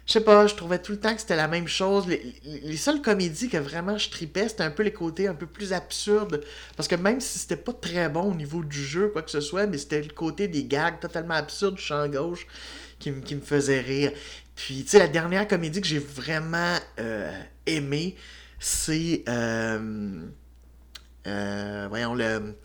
je 0.09 0.13
sais 0.13 0.21
pas, 0.21 0.47
je 0.47 0.55
trouvais 0.55 0.79
tout 0.79 0.91
le 0.91 0.99
temps 0.99 1.13
que 1.13 1.21
c'était 1.21 1.35
la 1.35 1.47
même 1.47 1.67
chose. 1.67 2.07
Les, 2.07 2.77
seules 2.77 2.99
comédies 2.99 3.47
que 3.47 3.57
vraiment 3.57 3.95
je 3.99 4.09
tripais, 4.09 4.49
c'était 4.49 4.63
un 4.63 4.71
peu 4.71 4.81
les 4.81 4.91
côtés 4.91 5.27
un 5.27 5.35
peu 5.35 5.45
plus 5.45 5.71
absurdes. 5.71 6.43
Parce 6.75 6.87
que 6.87 6.95
même 6.95 7.21
si 7.21 7.37
c'était 7.37 7.55
pas 7.55 7.73
très 7.73 8.09
bon 8.09 8.31
au 8.31 8.33
niveau 8.33 8.63
du 8.63 8.83
jeu, 8.83 9.09
quoi 9.09 9.21
que 9.21 9.29
ce 9.29 9.39
soit, 9.39 9.67
mais 9.67 9.77
c'était 9.77 10.01
le 10.01 10.09
côté 10.09 10.47
des 10.47 10.63
gags 10.63 10.99
totalement 10.99 11.35
absurdes 11.35 11.75
du 11.75 11.81
champ 11.83 12.07
gauche 12.07 12.47
qui, 12.97 13.11
me 13.11 13.21
faisait 13.39 13.81
rire. 13.81 14.11
Puis, 14.55 14.83
tu 14.83 14.89
sais, 14.89 14.97
la 14.97 15.07
dernière 15.07 15.47
comédie 15.47 15.79
que 15.79 15.87
j'ai 15.87 15.99
vraiment 15.99 16.77
euh, 16.99 17.31
aimée, 17.67 18.15
c'est. 18.59 19.23
Euh, 19.29 20.23
euh, 21.27 21.85
voyons, 21.87 22.15
le. 22.15 22.55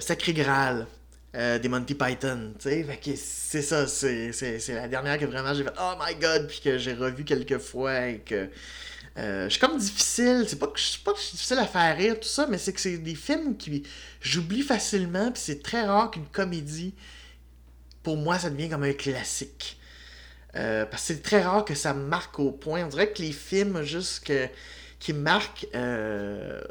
Sacré 0.00 0.32
Graal. 0.32 0.86
Euh, 1.34 1.58
des 1.58 1.68
Monty 1.70 1.94
Python, 1.94 2.52
tu 2.58 2.68
sais. 2.68 3.00
Que 3.02 3.16
c'est 3.16 3.62
ça, 3.62 3.86
c'est, 3.86 4.68
la 4.68 4.86
dernière 4.86 5.18
que 5.18 5.24
vraiment 5.24 5.54
j'ai 5.54 5.64
fait 5.64 5.72
Oh 5.80 5.94
my 5.98 6.14
god, 6.16 6.46
puis 6.46 6.60
que 6.62 6.76
j'ai 6.76 6.92
revu 6.92 7.24
quelques 7.24 7.58
fois 7.58 8.08
et 8.08 8.18
que. 8.18 8.50
Euh, 9.18 9.44
je 9.44 9.50
suis 9.50 9.60
comme 9.60 9.78
difficile, 9.78 10.44
c'est 10.48 10.58
pas 10.58 10.68
que 10.68 10.78
je 10.78 10.84
suis 10.84 11.02
pas 11.02 11.12
difficile 11.12 11.58
à 11.58 11.66
faire 11.66 11.96
rire, 11.96 12.18
tout 12.18 12.28
ça, 12.28 12.46
mais 12.48 12.56
c'est 12.56 12.72
que 12.72 12.80
c'est 12.80 12.96
des 12.96 13.14
films 13.14 13.58
qui 13.58 13.82
j'oublie 14.22 14.62
facilement, 14.62 15.30
puis 15.30 15.42
c'est 15.42 15.62
très 15.62 15.84
rare 15.84 16.10
qu'une 16.10 16.26
comédie, 16.26 16.94
pour 18.02 18.16
moi, 18.16 18.38
ça 18.38 18.48
devient 18.48 18.70
comme 18.70 18.84
un 18.84 18.94
classique. 18.94 19.78
Euh, 20.56 20.86
parce 20.86 21.02
que 21.02 21.14
c'est 21.14 21.22
très 21.22 21.42
rare 21.42 21.64
que 21.64 21.74
ça 21.74 21.92
marque 21.94 22.38
au 22.38 22.52
point. 22.52 22.84
On 22.84 22.88
dirait 22.88 23.10
que 23.10 23.20
les 23.20 23.32
films, 23.32 23.82
juste 23.82 24.24
que, 24.24 24.48
qui 24.98 25.12
marquent 25.12 25.66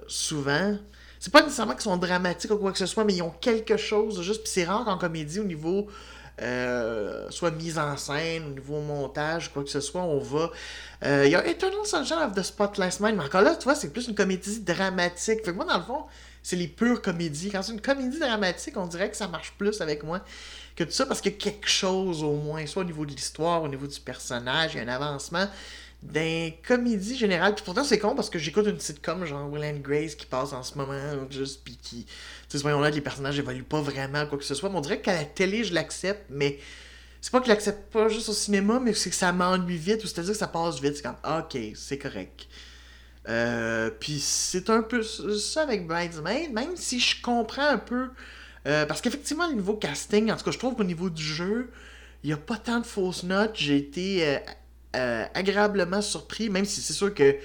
souvent, 0.08 0.78
c'est 1.22 1.32
pas 1.32 1.44
nécessairement 1.44 1.74
qu'ils 1.74 1.84
sont 1.84 1.98
dramatiques 1.98 2.50
ou 2.50 2.58
quoi 2.58 2.72
que 2.72 2.80
ce 2.80 2.88
soit, 2.88 3.04
mais 3.04 3.14
ils 3.14 3.22
ont 3.22 3.34
quelque 3.40 3.78
chose 3.78 4.24
juste. 4.24 4.42
Puis 4.42 4.52
c'est 4.52 4.64
rare 4.64 4.84
qu'en 4.84 4.98
comédie, 4.98 5.40
au 5.40 5.44
niveau 5.44 5.88
euh, 6.42 7.28
soit 7.30 7.52
mise 7.52 7.78
en 7.78 7.96
scène, 7.96 8.46
au 8.48 8.50
niveau 8.50 8.82
montage, 8.82 9.54
quoi 9.54 9.64
que 9.64 9.70
ce 9.70 9.82
soit, 9.82 10.02
on 10.02 10.18
va. 10.18 10.50
Euh, 11.06 11.28
il 11.28 11.32
y 11.32 11.36
a 11.36 11.46
Eternal 11.46 11.86
Sunshine 11.86 12.18
of 12.26 12.34
the 12.34 12.42
Spotless 12.42 13.00
Mind, 13.00 13.18
mais 13.18 13.24
encore 13.24 13.44
là, 13.44 13.56
tu 13.56 13.66
vois, 13.66 13.76
c'est 13.76 13.94
plus 13.94 14.08
une 14.08 14.16
comédie 14.16 14.62
dramatique. 14.62 15.46
Fait 15.46 15.52
que 15.52 15.56
moi, 15.56 15.66
dans 15.66 15.78
le 15.78 15.84
fond, 15.84 16.06
c'est 16.42 16.56
les 16.56 16.68
pures 16.68 17.04
comédies. 17.04 17.52
Quand 17.52 17.62
c'est 17.62 17.74
une 17.74 17.82
comédie 17.82 18.18
dramatique, 18.18 18.76
on 18.76 18.88
dirait 18.88 19.12
que 19.12 19.18
ça 19.18 19.28
marche 19.28 19.54
plus 19.60 19.80
avec 19.80 20.04
moi 20.04 20.22
que 20.76 20.84
tout 20.84 20.92
ça 20.92 21.06
parce 21.06 21.22
qu'il 21.22 21.34
y 21.34 21.36
a 21.36 21.38
quelque 21.38 21.70
chose 21.70 22.24
au 22.24 22.34
moins, 22.34 22.66
soit 22.66 22.82
au 22.82 22.86
niveau 22.86 23.06
de 23.06 23.12
l'histoire, 23.12 23.62
au 23.62 23.68
niveau 23.68 23.86
du 23.86 24.00
personnage, 24.00 24.74
il 24.74 24.78
y 24.78 24.80
a 24.80 24.92
un 24.92 24.96
avancement 24.96 25.46
d'un 26.02 26.50
comédie 26.68 27.16
générale. 27.16 27.54
Puis 27.56 27.64
pourtant, 27.64 27.84
c'est 27.84 28.00
con 28.00 28.16
parce 28.16 28.30
que 28.30 28.40
j'écoute 28.40 28.66
une 28.68 28.80
sitcom 28.80 29.24
genre 29.26 29.50
Will 29.52 29.64
and 29.64 29.80
Grace 29.80 30.16
qui 30.16 30.26
passe 30.26 30.54
en 30.54 30.64
ce 30.64 30.78
moment, 30.78 31.00
juste, 31.30 31.62
puis 31.64 31.78
qui. 31.82 32.06
Tu 32.06 32.58
sais, 32.58 32.64
voyons 32.64 32.80
là, 32.80 32.90
les 32.90 33.02
personnages 33.02 33.38
évoluent 33.38 33.64
pas 33.64 33.82
vraiment, 33.82 34.26
quoi 34.26 34.38
que 34.38 34.44
ce 34.44 34.56
soit. 34.56 34.70
Mais 34.70 34.78
on 34.78 34.82
dirait 34.82 35.02
qu'à 35.02 35.14
la 35.14 35.26
télé, 35.26 35.64
je 35.64 35.74
l'accepte, 35.74 36.26
mais 36.30 36.60
c'est 37.22 37.32
pas 37.32 37.40
que 37.40 37.46
je 37.46 37.52
l'accepte 37.52 37.92
pas 37.92 38.10
juste 38.10 38.30
au 38.30 38.34
cinéma, 38.34 38.80
mais 38.80 38.94
c'est 38.94 39.12
que 39.12 39.16
ça 39.16 39.32
m'ennuie 39.32 39.78
vite, 39.78 40.04
ou 40.04 40.08
c'est-à-dire 40.08 40.34
que 40.34 40.40
ça 40.40 40.48
passe 40.48 40.82
vite. 40.82 40.96
C'est 40.96 41.04
comme, 41.04 41.18
ok, 41.24 41.58
c'est 41.76 42.00
correct. 42.00 42.48
Euh, 43.30 43.92
puis 44.00 44.20
c'est 44.20 44.72
un 44.72 44.82
peu 44.82 45.04
ça 45.04 45.62
avec 45.62 45.86
Bridesmaid, 45.86 46.52
même 46.52 46.76
si 46.76 47.00
je 47.00 47.22
comprends 47.22 47.68
un 47.68 47.78
peu. 47.78 48.10
Euh, 48.68 48.86
parce 48.86 49.02
qu'effectivement, 49.02 49.48
le 49.48 49.54
niveau 49.54 49.76
casting, 49.76 50.32
en 50.32 50.38
tout 50.38 50.46
cas, 50.46 50.52
je 50.52 50.58
trouve 50.58 50.76
qu'au 50.76 50.84
niveau 50.84 51.10
du 51.10 51.24
jeu, 51.24 51.72
il 52.24 52.28
n'y 52.28 52.34
a 52.34 52.38
pas 52.38 52.58
tant 52.58 52.80
de 52.80 52.86
fausses 52.86 53.24
notes. 53.24 53.56
J'ai 53.56 53.78
été 53.78 54.28
euh, 54.28 54.40
euh, 54.96 55.26
agréablement 55.34 56.02
surpris, 56.02 56.50
même 56.50 56.66
si 56.66 56.82
c'est 56.82 56.92
sûr 56.94 57.14
que 57.14 57.38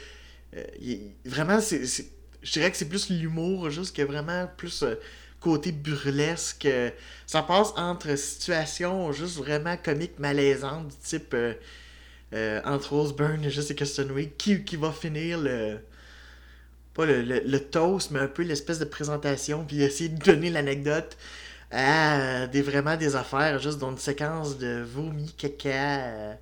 euh, 0.57 0.97
vraiment, 1.25 1.61
c'est, 1.61 1.85
je 2.43 2.53
dirais 2.53 2.73
que 2.73 2.76
c'est 2.76 2.88
plus 2.88 3.09
l'humour, 3.09 3.71
juste 3.71 3.95
que 3.95 4.03
vraiment 4.03 4.49
plus 4.57 4.83
euh, 4.83 4.97
côté 5.41 5.71
burlesque. 5.71 6.67
ça 7.26 7.43
passe 7.43 7.73
entre 7.76 8.17
situations 8.17 9.12
juste 9.12 9.37
vraiment 9.37 9.76
comiques, 9.76 10.19
malaisantes, 10.19 10.88
du 10.88 10.97
type 11.05 11.37
entre 12.65 12.95
Roseburn 12.95 13.45
et 13.45 13.50
Jessica 13.50 13.85
Stoneway, 13.85 14.33
qui, 14.37 14.65
qui 14.65 14.76
va 14.76 14.91
finir 14.91 15.38
le. 15.38 15.79
Pas 16.95 17.05
le, 17.07 17.23
le, 17.23 17.61
toast, 17.61 18.11
mais 18.11 18.21
un 18.21 18.26
peu 18.26 18.43
l'espèce 18.43 18.79
de 18.79 18.87
présentation, 18.87 19.65
puis 19.65 19.83
essayer 19.83 20.09
de 20.09 20.19
donner 20.25 20.49
l'anecdote 20.50 21.17
à 21.71 22.47
des, 22.47 22.62
vraiment 22.62 22.97
des 22.97 23.15
affaires, 23.17 23.59
juste 23.59 23.79
dans 23.79 23.91
une 23.91 23.99
séquence 23.99 24.57
de 24.59 24.83
vomi, 24.83 25.31
caca 25.37 26.38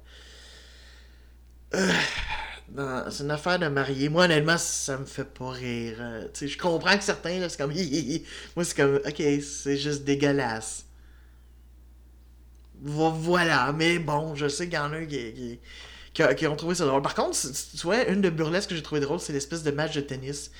euh, 2.79 3.11
c'est 3.11 3.23
une 3.23 3.31
affaire 3.31 3.59
de 3.59 3.69
marier. 3.69 4.09
Moi, 4.09 4.25
honnêtement, 4.25 4.59
ça 4.59 4.99
me 4.99 5.05
fait 5.05 5.25
pas 5.25 5.51
rire. 5.51 5.97
Euh, 6.01 6.29
je 6.41 6.59
comprends 6.59 6.97
que 6.97 7.05
certains, 7.05 7.39
là, 7.39 7.49
c'est 7.49 7.59
comme. 7.59 7.73
Moi, 8.57 8.65
c'est 8.65 8.77
comme. 8.77 8.97
Ok, 8.97 9.23
c'est 9.43 9.77
juste 9.77 10.05
dégueulasse. 10.05 10.85
Voilà, 12.81 13.73
mais 13.73 13.99
bon, 13.99 14.35
je 14.35 14.49
sais 14.49 14.65
qu'il 14.67 14.75
y 14.75 14.79
en 14.79 14.93
a 14.93 15.01
qui, 15.05 15.59
qui, 16.13 16.47
ont 16.47 16.57
trouvé 16.57 16.75
ça 16.75 16.85
drôle. 16.85 17.03
Par 17.03 17.15
contre, 17.15 17.39
tu 17.41 17.83
vois, 17.83 18.05
une 18.09 18.21
de 18.21 18.29
burlesque 18.31 18.71
que 18.71 18.77
j'ai 18.77 18.83
trouvé 18.83 19.01
drôle, 19.01 19.21
c'est 19.21 19.33
l'espèce 19.33 19.63
de 19.63 19.71
match 19.71 19.95
de 19.95 20.01
tennis 20.03 20.51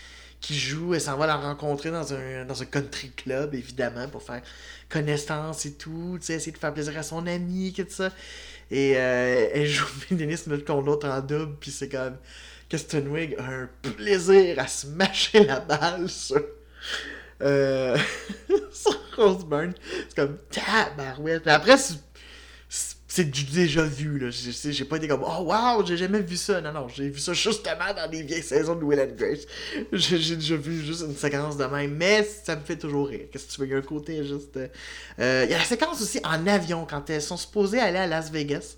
qui 0.45 0.59
joue 0.59 0.95
et 0.95 1.01
s'en 1.01 1.17
va 1.17 1.27
la 1.27 1.37
rencontrer 1.37 1.91
dans 1.91 2.13
un, 2.13 2.45
dans 2.45 2.61
un 2.61 2.67
country 2.67 3.11
club, 3.11 3.55
évidemment, 3.55 4.09
pour 4.09 4.23
faire 4.23 4.43
connaissance 4.91 5.65
et 5.65 5.73
tout, 5.73 6.19
tu 6.21 6.27
sais, 6.27 6.35
essayer 6.35 6.53
de 6.53 6.59
faire 6.59 6.75
plaisir 6.75 6.99
à 6.99 7.03
son 7.03 7.27
ami, 7.27 7.73
tout 7.73 7.87
ça. 7.89 8.11
Et 8.71 8.93
euh, 8.97 9.49
elle 9.55 9.67
joue 9.67 9.87
Denis 10.11 10.37
contre 10.67 10.83
l'autre 10.83 11.09
en 11.09 11.21
double, 11.23 11.57
puis 11.59 11.71
c'est 11.71 11.89
comme 11.89 12.19
Kristen 12.69 13.09
Wiig 13.09 13.37
a 13.39 13.45
un 13.45 13.71
plaisir 13.97 14.59
à 14.59 14.67
se 14.67 14.87
mâcher 14.87 15.45
la 15.45 15.61
balle 15.61 16.11
sur. 16.11 16.45
Euh, 17.41 17.97
sur 18.71 19.01
Roseburn. 19.17 19.73
C'est 20.09 20.15
comme 20.15 20.37
tabarouette. 20.51 21.47
Mais 21.47 21.53
après, 21.53 21.77
c'est 23.15 23.31
du 23.31 23.45
déjà 23.45 23.85
vu, 23.85 24.19
là. 24.19 24.31
J'ai 24.33 24.85
pas 24.85 24.97
été 24.97 25.07
comme, 25.07 25.25
oh 25.25 25.45
wow, 25.45 25.87
j'ai 25.87 25.97
jamais 25.97 26.21
vu 26.21 26.37
ça. 26.37 26.61
Non, 26.61 26.73
non, 26.73 26.89
j'ai 26.89 27.11
vu 27.11 27.21
ça 27.21 27.33
justement 27.33 27.95
dans 27.97 28.11
des 28.11 28.25
vieilles 28.25 28.43
saisons 28.43 28.75
de 28.75 28.83
Will 28.83 28.99
and 28.99 29.15
Grace. 29.17 29.47
J'ai 29.93 30.35
déjà 30.35 30.57
vu 30.57 30.85
juste 30.85 31.03
une 31.03 31.15
séquence 31.15 31.57
de 31.57 31.65
même, 31.65 31.95
mais 31.95 32.25
ça 32.25 32.57
me 32.57 32.63
fait 32.63 32.77
toujours 32.77 33.07
rire. 33.07 33.27
Qu'est-ce 33.31 33.47
que 33.47 33.53
tu 33.53 33.61
veux, 33.61 33.67
il 33.69 33.71
y 33.71 33.75
a 33.75 33.79
un 33.79 33.83
côté 33.83 34.25
juste. 34.25 34.57
Euh, 34.57 35.43
il 35.45 35.51
y 35.51 35.55
a 35.55 35.59
la 35.59 35.65
séquence 35.65 36.03
aussi 36.03 36.19
en 36.25 36.45
avion 36.49 36.87
quand 36.91 37.09
elles 37.09 37.23
sont 37.23 37.37
supposées 37.37 37.79
aller 37.79 37.99
à 37.99 38.09
Las 38.09 38.33
Vegas. 38.33 38.75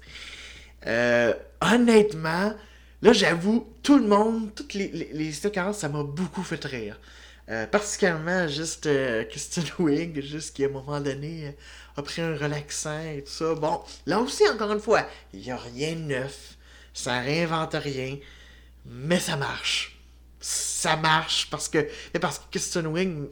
Euh, 0.87 1.33
honnêtement, 1.63 2.53
là, 3.01 3.13
j'avoue, 3.15 3.67
tout 3.83 3.97
le 3.97 4.07
monde, 4.07 4.55
toutes 4.55 4.75
les, 4.75 4.89
les, 5.15 5.33
séquences, 5.33 5.79
ça 5.79 5.89
m'a 5.89 6.03
beaucoup 6.03 6.43
fait 6.43 6.63
rire. 6.67 7.01
Euh, 7.49 7.67
particulièrement 7.67 8.49
juste 8.49 8.87
euh, 8.87 9.25
Kristen 9.25 9.65
Wiig, 9.79 10.21
juste 10.21 10.57
qui 10.57 10.65
à 10.65 10.67
un 10.67 10.71
moment 10.71 11.01
donné 11.01 11.57
a 11.97 12.03
pris 12.03 12.21
un 12.21 12.37
relaxant 12.37 13.01
et 13.01 13.23
tout 13.23 13.31
ça. 13.31 13.55
Bon, 13.55 13.81
là 14.07 14.21
aussi, 14.21 14.49
encore 14.49 14.73
une 14.73 14.81
fois, 14.81 15.07
il 15.33 15.41
n'y 15.41 15.51
a 15.51 15.57
rien 15.57 15.93
de 15.93 16.01
neuf. 16.01 16.57
Ça 16.93 17.21
réinvente 17.21 17.75
rien. 17.75 18.19
Mais 18.85 19.21
ça 19.21 19.37
marche. 19.37 19.99
Ça 20.41 20.97
marche 20.97 21.49
parce 21.51 21.69
que. 21.69 21.89
Parce 22.21 22.39
que 22.39 22.45
Kristen 22.51 22.87
Wiig, 22.87 23.29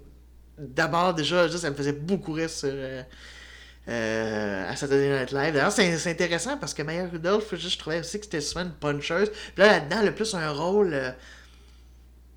d'abord, 0.58 1.14
déjà, 1.14 1.48
juste, 1.48 1.62
ça 1.62 1.70
me 1.70 1.76
faisait 1.76 1.92
beaucoup 1.92 2.32
rire 2.32 2.50
sur. 2.50 2.70
Euh, 2.72 3.02
euh, 3.86 4.70
à 4.70 4.76
Saturday 4.76 5.10
Night 5.10 5.32
Live. 5.32 5.52
D'ailleurs, 5.52 5.70
c'est 5.70 6.10
intéressant 6.10 6.56
parce 6.56 6.72
que 6.72 6.82
Maya 6.82 7.06
Rudolph, 7.06 7.54
je 7.54 7.78
trouvais 7.78 8.00
aussi 8.00 8.18
que 8.18 8.24
c'était 8.24 8.40
souvent 8.40 8.64
une 8.64 8.72
puncheuse. 8.72 9.30
Puis 9.30 9.62
là, 9.62 9.66
là-dedans, 9.66 10.06
a 10.06 10.10
plus 10.10 10.34
un 10.34 10.50
rôle. 10.50 11.14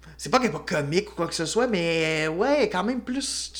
Euh, 0.08 0.14
c'est 0.18 0.30
pas 0.30 0.40
qu'elle 0.40 0.50
est 0.50 0.54
pas 0.54 0.60
comique 0.66 1.12
ou 1.12 1.16
quoi 1.16 1.28
que 1.28 1.36
ce 1.36 1.46
soit, 1.46 1.68
mais 1.68 2.28
ouais, 2.28 2.70
quand 2.70 2.84
même 2.84 3.02
plus 3.02 3.52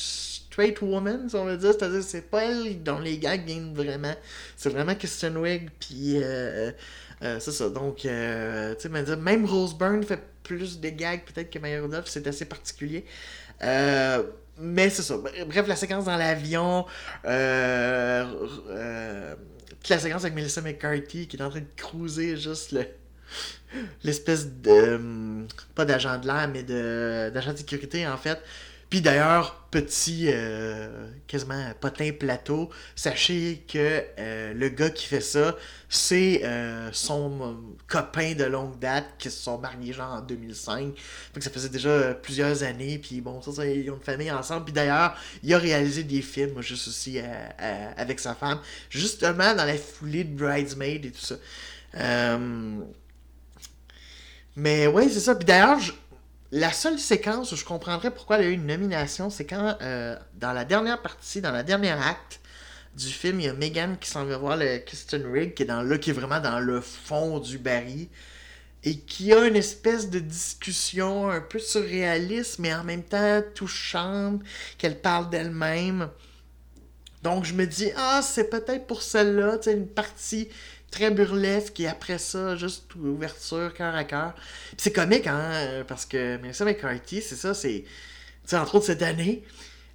straight 0.58 0.82
woman, 0.82 1.28
si 1.28 1.36
on 1.36 1.44
veut 1.44 1.56
dire. 1.56 1.72
C'est-à-dire, 1.72 2.02
c'est 2.02 2.28
pas 2.30 2.44
elle 2.44 2.82
dont 2.82 2.98
les 2.98 3.18
gags 3.18 3.44
viennent 3.44 3.72
vraiment. 3.74 4.14
C'est 4.56 4.70
vraiment 4.70 4.94
Kristen 4.96 5.36
Wiig, 5.36 5.70
puis 5.78 6.16
euh, 6.16 6.72
euh, 7.22 7.38
c'est 7.38 7.52
ça. 7.52 7.68
Donc, 7.68 8.04
euh, 8.04 8.74
tu 8.74 8.88
sais, 8.90 9.16
même 9.16 9.46
Rose 9.46 9.74
Byrne 9.78 10.02
fait 10.02 10.20
plus 10.42 10.80
de 10.80 10.88
gags 10.88 11.20
peut-être 11.24 11.50
que 11.50 11.60
Maya 11.60 11.80
Rudolph, 11.82 12.06
c'est 12.08 12.26
assez 12.26 12.44
particulier. 12.44 13.04
mais 13.60 14.90
c'est 14.90 15.02
ça. 15.02 15.16
Bref, 15.46 15.68
la 15.68 15.76
séquence 15.76 16.06
dans 16.06 16.16
l'avion, 16.16 16.86
la 17.24 18.26
séquence 19.84 20.22
avec 20.24 20.34
Melissa 20.34 20.60
McCarthy 20.60 21.28
qui 21.28 21.36
est 21.36 21.42
en 21.42 21.50
train 21.50 21.60
de 21.60 21.66
cruiser 21.76 22.36
juste 22.36 22.72
le 22.72 22.84
l'espèce 24.02 24.48
de 24.62 25.46
pas 25.74 25.84
d'agent 25.84 26.18
de 26.18 26.26
l'air 26.26 26.48
mais 26.52 26.62
d'agent 26.62 27.52
de 27.52 27.58
sécurité 27.58 28.06
en 28.06 28.16
fait 28.16 28.38
puis 28.90 29.02
d'ailleurs, 29.02 29.66
petit, 29.70 30.28
euh, 30.28 31.08
quasiment 31.26 31.72
potin 31.78 32.10
plateau, 32.18 32.70
sachez 32.96 33.62
que 33.68 34.02
euh, 34.18 34.54
le 34.54 34.68
gars 34.70 34.88
qui 34.88 35.04
fait 35.04 35.20
ça, 35.20 35.56
c'est 35.90 36.40
euh, 36.44 36.88
son 36.92 37.58
copain 37.86 38.32
de 38.32 38.44
longue 38.44 38.78
date 38.78 39.04
qui 39.18 39.30
se 39.30 39.42
sont 39.42 39.58
mariés 39.58 39.92
genre 39.92 40.14
en 40.14 40.20
2005. 40.22 40.86
Donc 40.86 41.42
ça 41.42 41.50
faisait 41.50 41.68
déjà 41.68 42.14
plusieurs 42.14 42.62
années, 42.62 42.98
puis 42.98 43.20
bon, 43.20 43.42
ça, 43.42 43.52
ça, 43.52 43.66
ils 43.66 43.90
ont 43.90 43.96
une 43.96 44.00
famille 44.00 44.32
ensemble. 44.32 44.64
Puis 44.64 44.72
d'ailleurs, 44.72 45.14
il 45.42 45.52
a 45.52 45.58
réalisé 45.58 46.02
des 46.02 46.22
films 46.22 46.62
juste 46.62 46.88
aussi 46.88 47.20
avec 47.98 48.18
sa 48.20 48.34
femme, 48.34 48.60
justement 48.88 49.54
dans 49.54 49.66
la 49.66 49.76
foulée 49.76 50.24
de 50.24 50.34
Bridesmaid 50.34 51.04
et 51.04 51.10
tout 51.10 51.20
ça. 51.20 51.36
Mais 54.58 54.88
ouais, 54.88 55.08
c'est 55.08 55.20
ça. 55.20 55.36
Puis 55.36 55.44
d'ailleurs, 55.44 55.78
la 56.50 56.72
seule 56.72 56.98
séquence 56.98 57.52
où 57.52 57.56
je 57.56 57.64
comprendrais 57.64 58.10
pourquoi 58.10 58.38
y 58.38 58.40
a 58.40 58.48
eu 58.48 58.52
une 58.52 58.66
nomination, 58.66 59.30
c'est 59.30 59.44
quand, 59.44 59.76
euh, 59.80 60.16
dans 60.34 60.52
la 60.52 60.64
dernière 60.64 61.00
partie, 61.00 61.40
dans 61.40 61.52
la 61.52 61.62
dernière 61.62 62.04
acte 62.04 62.40
du 62.96 63.06
film, 63.06 63.38
il 63.38 63.46
y 63.46 63.48
a 63.48 63.52
Megan 63.52 63.96
qui 64.00 64.10
s'en 64.10 64.24
va 64.24 64.36
voir 64.36 64.56
le 64.56 64.78
Kristen 64.78 65.32
Rig, 65.32 65.54
qui 65.54 65.62
est, 65.62 65.66
dans, 65.66 65.82
là, 65.82 65.96
qui 65.96 66.10
est 66.10 66.12
vraiment 66.12 66.40
dans 66.40 66.58
le 66.58 66.80
fond 66.80 67.38
du 67.38 67.56
baril, 67.58 68.08
et 68.82 68.98
qui 68.98 69.32
a 69.32 69.46
une 69.46 69.54
espèce 69.54 70.10
de 70.10 70.18
discussion 70.18 71.30
un 71.30 71.40
peu 71.40 71.60
surréaliste, 71.60 72.58
mais 72.58 72.74
en 72.74 72.82
même 72.82 73.04
temps 73.04 73.40
touchante, 73.54 74.42
qu'elle 74.76 75.00
parle 75.00 75.30
d'elle-même. 75.30 76.10
Donc 77.22 77.44
je 77.44 77.54
me 77.54 77.64
dis, 77.64 77.92
ah, 77.96 78.22
c'est 78.24 78.50
peut-être 78.50 78.88
pour 78.88 79.02
celle-là, 79.02 79.58
une 79.66 79.86
partie 79.86 80.48
très 80.90 81.10
burlesque 81.10 81.80
et 81.80 81.88
après 81.88 82.18
ça, 82.18 82.56
juste 82.56 82.94
ouverture, 82.94 83.72
cœur 83.74 83.94
à 83.94 84.04
cœur. 84.04 84.34
c'est 84.76 84.92
comique, 84.92 85.26
hein, 85.26 85.84
parce 85.86 86.06
que 86.06 86.36
Melissa 86.38 86.64
McCarthy, 86.64 87.22
c'est 87.22 87.36
ça, 87.36 87.54
c'est. 87.54 87.84
Tu 87.84 88.50
sais, 88.50 88.56
entre 88.56 88.76
autres 88.76 88.86
cette 88.86 89.02
année, 89.02 89.44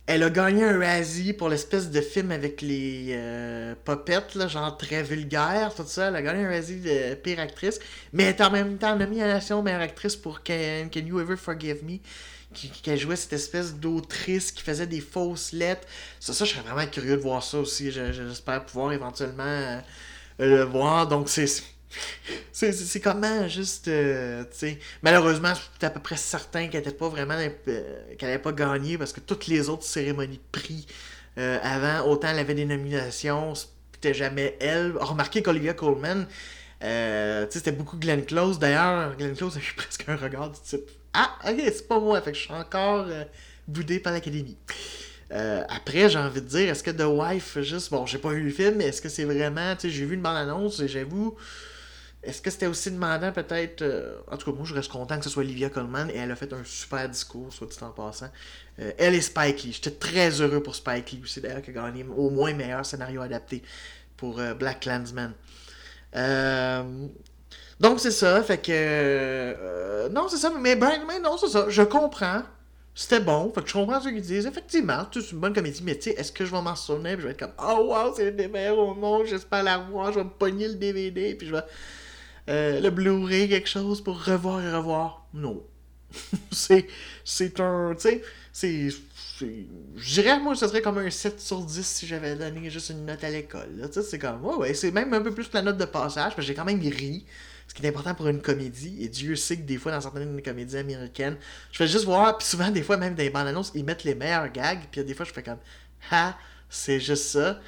elle 0.06 0.24
a 0.24 0.30
gagné 0.30 0.66
un 0.66 0.78
Razzie 0.78 1.32
pour 1.32 1.48
l'espèce 1.48 1.90
de 1.90 2.02
film 2.02 2.32
avec 2.32 2.62
les 2.62 3.12
euh, 3.12 3.74
popettes, 3.86 4.36
là, 4.36 4.48
genre 4.48 4.78
très 4.78 5.02
vulgaire, 5.02 5.74
tout 5.74 5.86
ça. 5.88 6.10
Elle 6.10 6.16
a 6.18 6.22
gagné 6.22 6.46
un 6.46 6.50
Razzie 6.50 6.82
de 6.82 7.16
pire 7.16 7.40
actrice, 7.40 7.80
mais 8.12 8.24
elle 8.24 8.36
est 8.36 8.42
en 8.42 8.52
même 8.52 8.78
temps 8.78 8.98
nomination 8.98 9.62
meilleure 9.64 9.82
actrice 9.82 10.18
pour 10.18 10.44
Can, 10.44 10.90
Can 10.94 11.00
You 11.02 11.22
Ever 11.22 11.38
Forgive 11.38 11.86
Me? 11.86 12.00
Qui, 12.54 12.98
jouait 12.98 13.16
cette 13.16 13.34
espèce 13.34 13.74
d'autrice 13.74 14.52
qui 14.52 14.62
faisait 14.62 14.86
des 14.86 15.02
fausses 15.02 15.54
lettres. 15.54 15.88
Ça, 16.20 16.34
ça, 16.34 16.46
je 16.46 16.52
serais 16.52 16.62
vraiment 16.62 16.86
curieux 16.86 17.18
de 17.18 17.22
voir 17.22 17.42
ça 17.42 17.58
aussi. 17.58 17.90
J'espère 17.90 18.64
pouvoir 18.64 18.94
éventuellement 18.94 19.82
euh, 20.40 20.58
le 20.58 20.64
voir. 20.64 21.08
Donc, 21.08 21.30
c'est. 21.30 21.48
C'est 22.52 23.00
comment 23.02 23.48
juste. 23.48 23.88
Euh, 23.88 24.44
malheureusement, 25.02 25.54
j'étais 25.54 25.88
à 25.88 25.90
peu 25.90 26.00
près 26.00 26.18
certain 26.18 26.68
qu'elle 26.68 26.84
n'était 26.84 26.96
pas 26.96 27.10
vraiment. 27.10 27.36
Euh, 27.36 27.50
qu'elle 28.18 28.30
n'avait 28.30 28.42
pas 28.42 28.52
gagné 28.52 28.98
parce 28.98 29.14
que 29.14 29.20
toutes 29.20 29.48
les 29.48 29.70
autres 29.70 29.84
cérémonies 29.84 30.38
de 30.38 30.60
prix 30.60 30.88
euh, 31.38 31.60
avant, 31.62 32.08
autant 32.10 32.30
elle 32.30 32.40
avait 32.40 32.54
des 32.54 32.66
nominations, 32.66 33.54
c'était 33.56 34.14
jamais 34.14 34.58
elle. 34.60 34.94
Remarquez 34.98 35.42
qu'Olivia 35.42 35.74
Coleman, 35.74 36.28
c'était 37.50 37.72
beaucoup 37.72 37.98
Glenn 37.98 38.26
Close. 38.26 38.60
D'ailleurs, 38.60 39.16
Glenn 39.18 39.36
Close 39.36 39.58
a 39.58 39.60
eu 39.60 39.74
presque 39.76 40.08
un 40.08 40.16
regard 40.16 40.52
du 40.52 40.60
type 40.60 40.90
Ah, 41.14 41.36
ok, 41.48 41.60
c'est 41.66 41.88
pas 41.88 42.00
moi, 42.00 42.22
fait 42.22 42.32
que 42.32 42.38
je 42.38 42.44
suis 42.44 42.54
encore 42.54 43.08
boudé 43.68 44.00
par 44.00 44.14
l'Académie. 44.14 44.58
Euh, 45.34 45.64
après, 45.68 46.10
j'ai 46.10 46.20
envie 46.20 46.42
de 46.42 46.48
dire, 46.48 46.70
est-ce 46.70 46.84
que 46.84 46.92
The 46.92 47.06
Wife, 47.06 47.60
juste, 47.62 47.90
bon, 47.90 48.06
j'ai 48.06 48.20
pas 48.20 48.30
vu 48.30 48.44
le 48.44 48.52
film, 48.52 48.76
mais 48.76 48.86
est-ce 48.86 49.02
que 49.02 49.10
c'est 49.10 49.24
vraiment, 49.24 49.76
tu 49.76 49.82
sais, 49.82 49.90
j'ai 49.90 50.06
vu 50.06 50.14
une 50.16 50.22
bande-annonce 50.22 50.80
et 50.80 50.88
j'avoue, 50.88 51.36
est-ce 52.22 52.40
que 52.42 52.52
c'était 52.52 52.68
aussi 52.68 52.92
demandant 52.92 53.32
peut-être, 53.32 53.82
euh, 53.82 54.18
en 54.32 54.38
tout 54.38 54.52
cas, 54.52 54.56
moi 54.56 54.66
je 54.66 54.76
reste 54.76 54.92
content 54.92 55.18
que 55.18 55.24
ce 55.24 55.30
soit 55.32 55.44
Olivia 55.44 55.70
Colman 55.70 56.10
et 56.10 56.18
elle 56.18 56.32
a 56.32 56.36
fait 56.36 56.54
un 56.54 56.64
super 56.64 57.10
discours, 57.10 57.52
soit 57.52 57.68
dit 57.68 57.78
en 57.82 57.90
passant. 57.90 58.30
Euh, 58.80 58.92
elle 58.98 59.16
est 59.16 59.22
Spike 59.22 59.64
Lee, 59.64 59.74
j'étais 59.74 59.92
très 59.92 60.30
heureux 60.40 60.62
pour 60.62 60.76
Spike 60.76 61.12
Lee 61.12 61.22
aussi, 61.24 61.42
d'ailleurs, 61.42 61.64
qui 61.64 61.72
a 61.72 61.74
gagné 61.74 62.06
au 62.16 62.30
moins 62.30 62.54
meilleur 62.54 62.86
scénario 62.86 63.22
adapté 63.22 63.64
pour 64.18 64.40
Black 64.58 64.82
Clansman. 64.82 65.34
donc 67.80 68.00
c'est 68.00 68.12
ça, 68.12 68.44
fait 68.44 68.60
que. 68.60 70.10
non, 70.10 70.28
c'est 70.30 70.38
ça, 70.38 70.52
mais 70.58 70.76
Brian 70.76 71.06
May, 71.08 71.20
non, 71.20 71.38
c'est 71.38 71.50
ça, 71.50 71.66
je 71.70 71.82
comprends 71.82 72.44
c'était 72.96 73.20
bon. 73.20 73.52
Fait 73.54 73.62
que 73.62 73.68
je 73.68 73.74
comprends 73.74 74.00
ce 74.00 74.10
qu'ils 74.10 74.22
disent. 74.22 74.46
Effectivement, 74.46 75.08
c'est 75.12 75.32
une 75.32 75.40
bonne 75.40 75.54
comédie, 75.54 75.82
mais 75.84 75.96
tu 75.96 76.04
sais, 76.04 76.12
est-ce 76.12 76.32
que 76.32 76.46
je 76.46 76.52
vais 76.52 76.62
m'en 76.62 76.76
souvenir? 76.76 77.14
Puis 77.14 77.22
je 77.22 77.28
vais 77.28 77.32
être 77.34 77.40
comme, 77.40 77.54
oh 77.60 77.88
wow, 77.90 78.14
c'est 78.16 78.32
des 78.32 78.48
meilleurs 78.48 78.78
au 78.78 78.94
monde, 78.94 79.26
j'espère 79.26 79.64
la 79.64 79.78
revoir, 79.78 80.12
je 80.12 80.20
vais 80.20 80.26
me 80.26 80.30
pogner 80.30 80.68
le 80.68 80.76
DVD, 80.76 81.34
puis 81.36 81.48
je 81.48 81.54
vais 81.56 81.64
euh, 82.50 82.80
le 82.80 82.90
Blu-ray, 82.90 83.50
quelque 83.50 83.70
chose 83.70 84.04
pour 84.04 84.24
revoir 84.24 84.62
et 84.62 84.72
revoir. 84.72 85.26
Non. 85.34 85.64
c'est, 86.52 86.88
c'est 87.26 87.60
un, 87.60 87.96
tu 87.96 88.02
sais, 88.02 88.22
c'est, 88.52 88.90
je 89.40 90.14
dirais, 90.14 90.40
moi, 90.40 90.56
ce 90.56 90.68
serait 90.68 90.82
comme 90.82 91.00
un 91.00 91.10
7 91.10 91.40
sur 91.40 91.62
10 91.62 91.86
si 91.86 92.08
j'avais 92.08 92.36
donné 92.36 92.70
juste 92.70 92.92
une 92.92 93.06
note 93.06 93.24
à 93.24 93.30
l'école. 93.30 93.90
C'est 93.92 94.20
comme, 94.20 94.46
ouais, 94.46 94.74
c'est 94.76 94.92
même 94.92 95.14
un 95.14 95.22
peu 95.22 95.34
plus 95.34 95.48
que 95.48 95.56
la 95.56 95.64
note 95.64 95.78
de 95.78 95.86
passage, 95.86 96.24
parce 96.26 96.36
que 96.36 96.42
j'ai 96.44 96.54
quand 96.54 96.66
même 96.66 96.80
ri 96.80 97.26
ce 97.68 97.74
qui 97.74 97.86
est 97.86 97.90
important 97.90 98.14
pour 98.16 98.28
une 98.28 98.42
comédie. 98.42 98.98
Et 99.04 99.10
Dieu 99.10 99.36
sait 99.36 99.58
que 99.58 99.64
des 99.64 99.78
fois, 99.78 99.92
dans 99.92 100.02
certaines 100.02 100.42
comédies 100.42 100.78
américaines, 100.78 101.38
je 101.72 101.78
fais 101.78 101.88
juste 101.88 102.06
voir, 102.06 102.38
puis 102.38 102.48
souvent, 102.48 102.70
des 102.70 102.84
fois, 102.84 102.98
même 102.98 103.16
dans 103.16 103.24
les 103.24 103.30
bandes 103.30 103.48
annonces, 103.48 103.72
ils 103.76 103.84
mettent 103.84 104.04
les 104.04 104.16
meilleurs 104.16 104.52
gags, 104.52 104.82
puis 104.92 105.04
des 105.04 105.14
fois, 105.14 105.26
je 105.26 105.32
fais 105.34 105.44
comme, 105.44 105.60
ha, 106.12 106.38
c'est 106.70 107.00
juste 107.00 107.26
ça. 107.26 107.60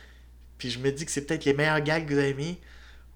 Puis 0.57 0.69
je 0.69 0.79
me 0.79 0.91
dis 0.91 1.05
que 1.05 1.11
c'est 1.11 1.21
peut-être 1.25 1.45
les 1.45 1.53
meilleurs 1.53 1.81
gags 1.81 2.07
que 2.07 2.13
vous 2.13 2.19
avez 2.19 2.33
mis. 2.33 2.57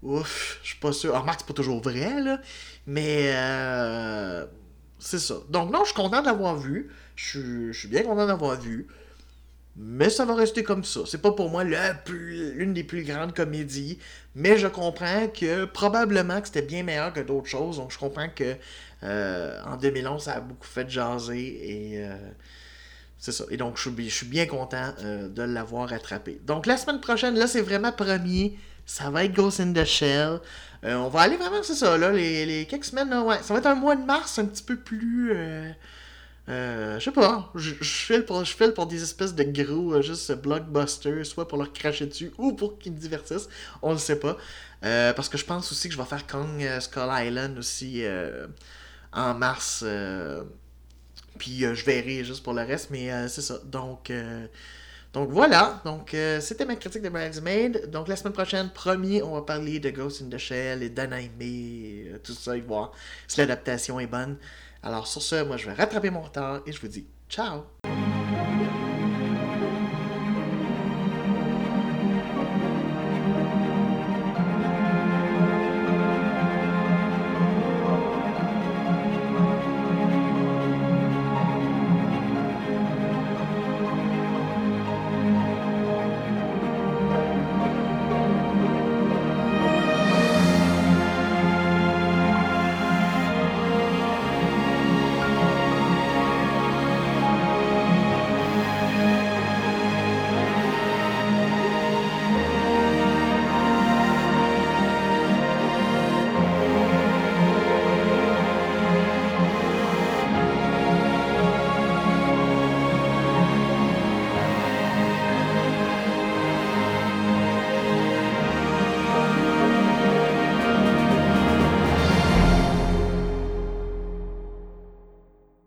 Ouf, 0.02 0.60
je 0.62 0.68
suis 0.68 0.78
pas 0.78 0.92
sûr. 0.92 1.10
Alors, 1.10 1.22
remarque, 1.22 1.40
c'est 1.40 1.46
pas 1.46 1.54
toujours 1.54 1.82
vrai, 1.82 2.20
là. 2.20 2.40
Mais, 2.86 3.32
euh, 3.34 4.46
c'est 4.98 5.18
ça. 5.18 5.36
Donc, 5.48 5.70
non, 5.70 5.80
je 5.80 5.86
suis 5.86 5.94
content 5.94 6.22
d'avoir 6.22 6.56
vu. 6.56 6.90
Je 7.16 7.72
suis 7.72 7.88
bien 7.88 8.02
content 8.02 8.26
d'avoir 8.26 8.58
vu. 8.60 8.86
Mais 9.76 10.10
ça 10.10 10.24
va 10.24 10.34
rester 10.34 10.62
comme 10.62 10.84
ça. 10.84 11.00
C'est 11.06 11.22
pas 11.22 11.32
pour 11.32 11.48
moi 11.48 11.64
l'une 11.64 12.74
des 12.74 12.84
plus 12.84 13.04
grandes 13.04 13.34
comédies. 13.34 13.98
Mais 14.34 14.58
je 14.58 14.66
comprends 14.66 15.28
que 15.28 15.64
probablement 15.64 16.40
que 16.40 16.48
c'était 16.48 16.62
bien 16.62 16.82
meilleur 16.82 17.12
que 17.12 17.20
d'autres 17.20 17.48
choses. 17.48 17.76
Donc 17.76 17.92
je 17.92 17.98
comprends 17.98 18.28
que 18.28 18.56
euh, 19.02 19.62
en 19.64 19.76
2011, 19.76 20.22
ça 20.22 20.34
a 20.34 20.40
beaucoup 20.40 20.66
fait 20.66 20.88
jaser. 20.90 21.38
Et 21.38 22.04
euh, 22.04 22.14
c'est 23.18 23.32
ça. 23.32 23.44
Et 23.50 23.56
donc 23.56 23.76
je 23.76 23.88
suis, 24.08 24.26
bien 24.26 24.46
content 24.46 24.92
euh, 25.02 25.28
de 25.28 25.42
l'avoir 25.42 25.92
attrapé. 25.92 26.40
Donc 26.44 26.66
la 26.66 26.76
semaine 26.76 27.00
prochaine, 27.00 27.36
là, 27.36 27.46
c'est 27.46 27.62
vraiment 27.62 27.92
premier. 27.92 28.58
Ça 28.86 29.08
va 29.10 29.24
être 29.24 29.32
Ghost 29.32 29.60
in 29.60 29.72
the 29.72 29.84
Shell. 29.84 30.40
on 30.82 31.08
va 31.08 31.20
aller 31.20 31.36
vraiment, 31.36 31.62
c'est 31.62 31.76
ça, 31.76 31.96
là, 31.96 32.10
les, 32.10 32.44
les 32.44 32.66
quelques 32.66 32.86
semaines, 32.86 33.12
ouais. 33.14 33.38
Ça 33.42 33.54
va 33.54 33.60
être 33.60 33.66
un 33.66 33.76
mois 33.76 33.94
de 33.94 34.04
mars 34.04 34.38
un 34.40 34.46
petit 34.46 34.64
peu 34.64 34.76
plus 34.76 35.32
Euh, 36.50 36.98
je 36.98 37.04
sais 37.04 37.12
pas, 37.12 37.50
je, 37.54 37.74
je 37.80 37.84
file 37.84 38.24
pour, 38.24 38.44
je 38.44 38.54
file 38.54 38.72
pour 38.72 38.86
des 38.86 39.02
espèces 39.02 39.34
de 39.34 39.44
gros, 39.44 39.94
euh, 39.94 40.02
juste 40.02 40.32
blockbusters, 40.32 41.24
soit 41.24 41.46
pour 41.46 41.58
leur 41.58 41.72
cracher 41.72 42.06
dessus 42.06 42.32
ou 42.38 42.52
pour 42.52 42.78
qu'ils 42.78 42.92
me 42.92 42.98
divertissent, 42.98 43.48
on 43.82 43.92
le 43.92 43.98
sait 43.98 44.18
pas. 44.18 44.36
Euh, 44.84 45.12
parce 45.12 45.28
que 45.28 45.38
je 45.38 45.44
pense 45.44 45.70
aussi 45.70 45.88
que 45.88 45.94
je 45.94 46.00
vais 46.00 46.06
faire 46.06 46.26
Kong 46.26 46.66
Skull 46.80 47.08
Island 47.08 47.58
aussi 47.58 48.02
en 49.12 49.34
mars. 49.34 49.84
puis 51.38 51.60
je 51.60 51.84
verrai 51.84 52.24
juste 52.24 52.42
pour 52.42 52.54
le 52.54 52.62
reste, 52.62 52.90
mais 52.90 53.28
c'est 53.28 53.42
ça. 53.42 53.58
Donc, 53.64 54.10
donc 55.12 55.30
voilà. 55.30 55.80
Donc 55.84 56.16
c'était 56.40 56.64
ma 56.64 56.76
critique 56.76 57.02
de 57.02 57.08
Bridesmaid. 57.08 57.90
Donc 57.90 58.08
la 58.08 58.16
semaine 58.16 58.32
prochaine, 58.32 58.70
premier, 58.70 59.22
on 59.22 59.34
va 59.34 59.42
parler 59.42 59.80
de 59.80 59.90
Ghost 59.90 60.22
in 60.22 60.28
the 60.28 60.38
Shell 60.38 60.82
et 60.82 60.90
d'Anime, 60.90 61.30
euh, 61.42 62.18
tout 62.22 62.32
ça, 62.32 62.56
et 62.56 62.60
voir 62.60 62.92
si 63.26 63.38
l'adaptation 63.38 63.98
est 64.00 64.06
bonne. 64.06 64.36
Alors 64.82 65.06
sur 65.06 65.22
ce, 65.22 65.42
moi 65.44 65.56
je 65.56 65.66
vais 65.66 65.74
rattraper 65.74 66.10
mon 66.10 66.22
retard 66.22 66.60
et 66.66 66.72
je 66.72 66.80
vous 66.80 66.88
dis 66.88 67.06
ciao! 67.28 67.64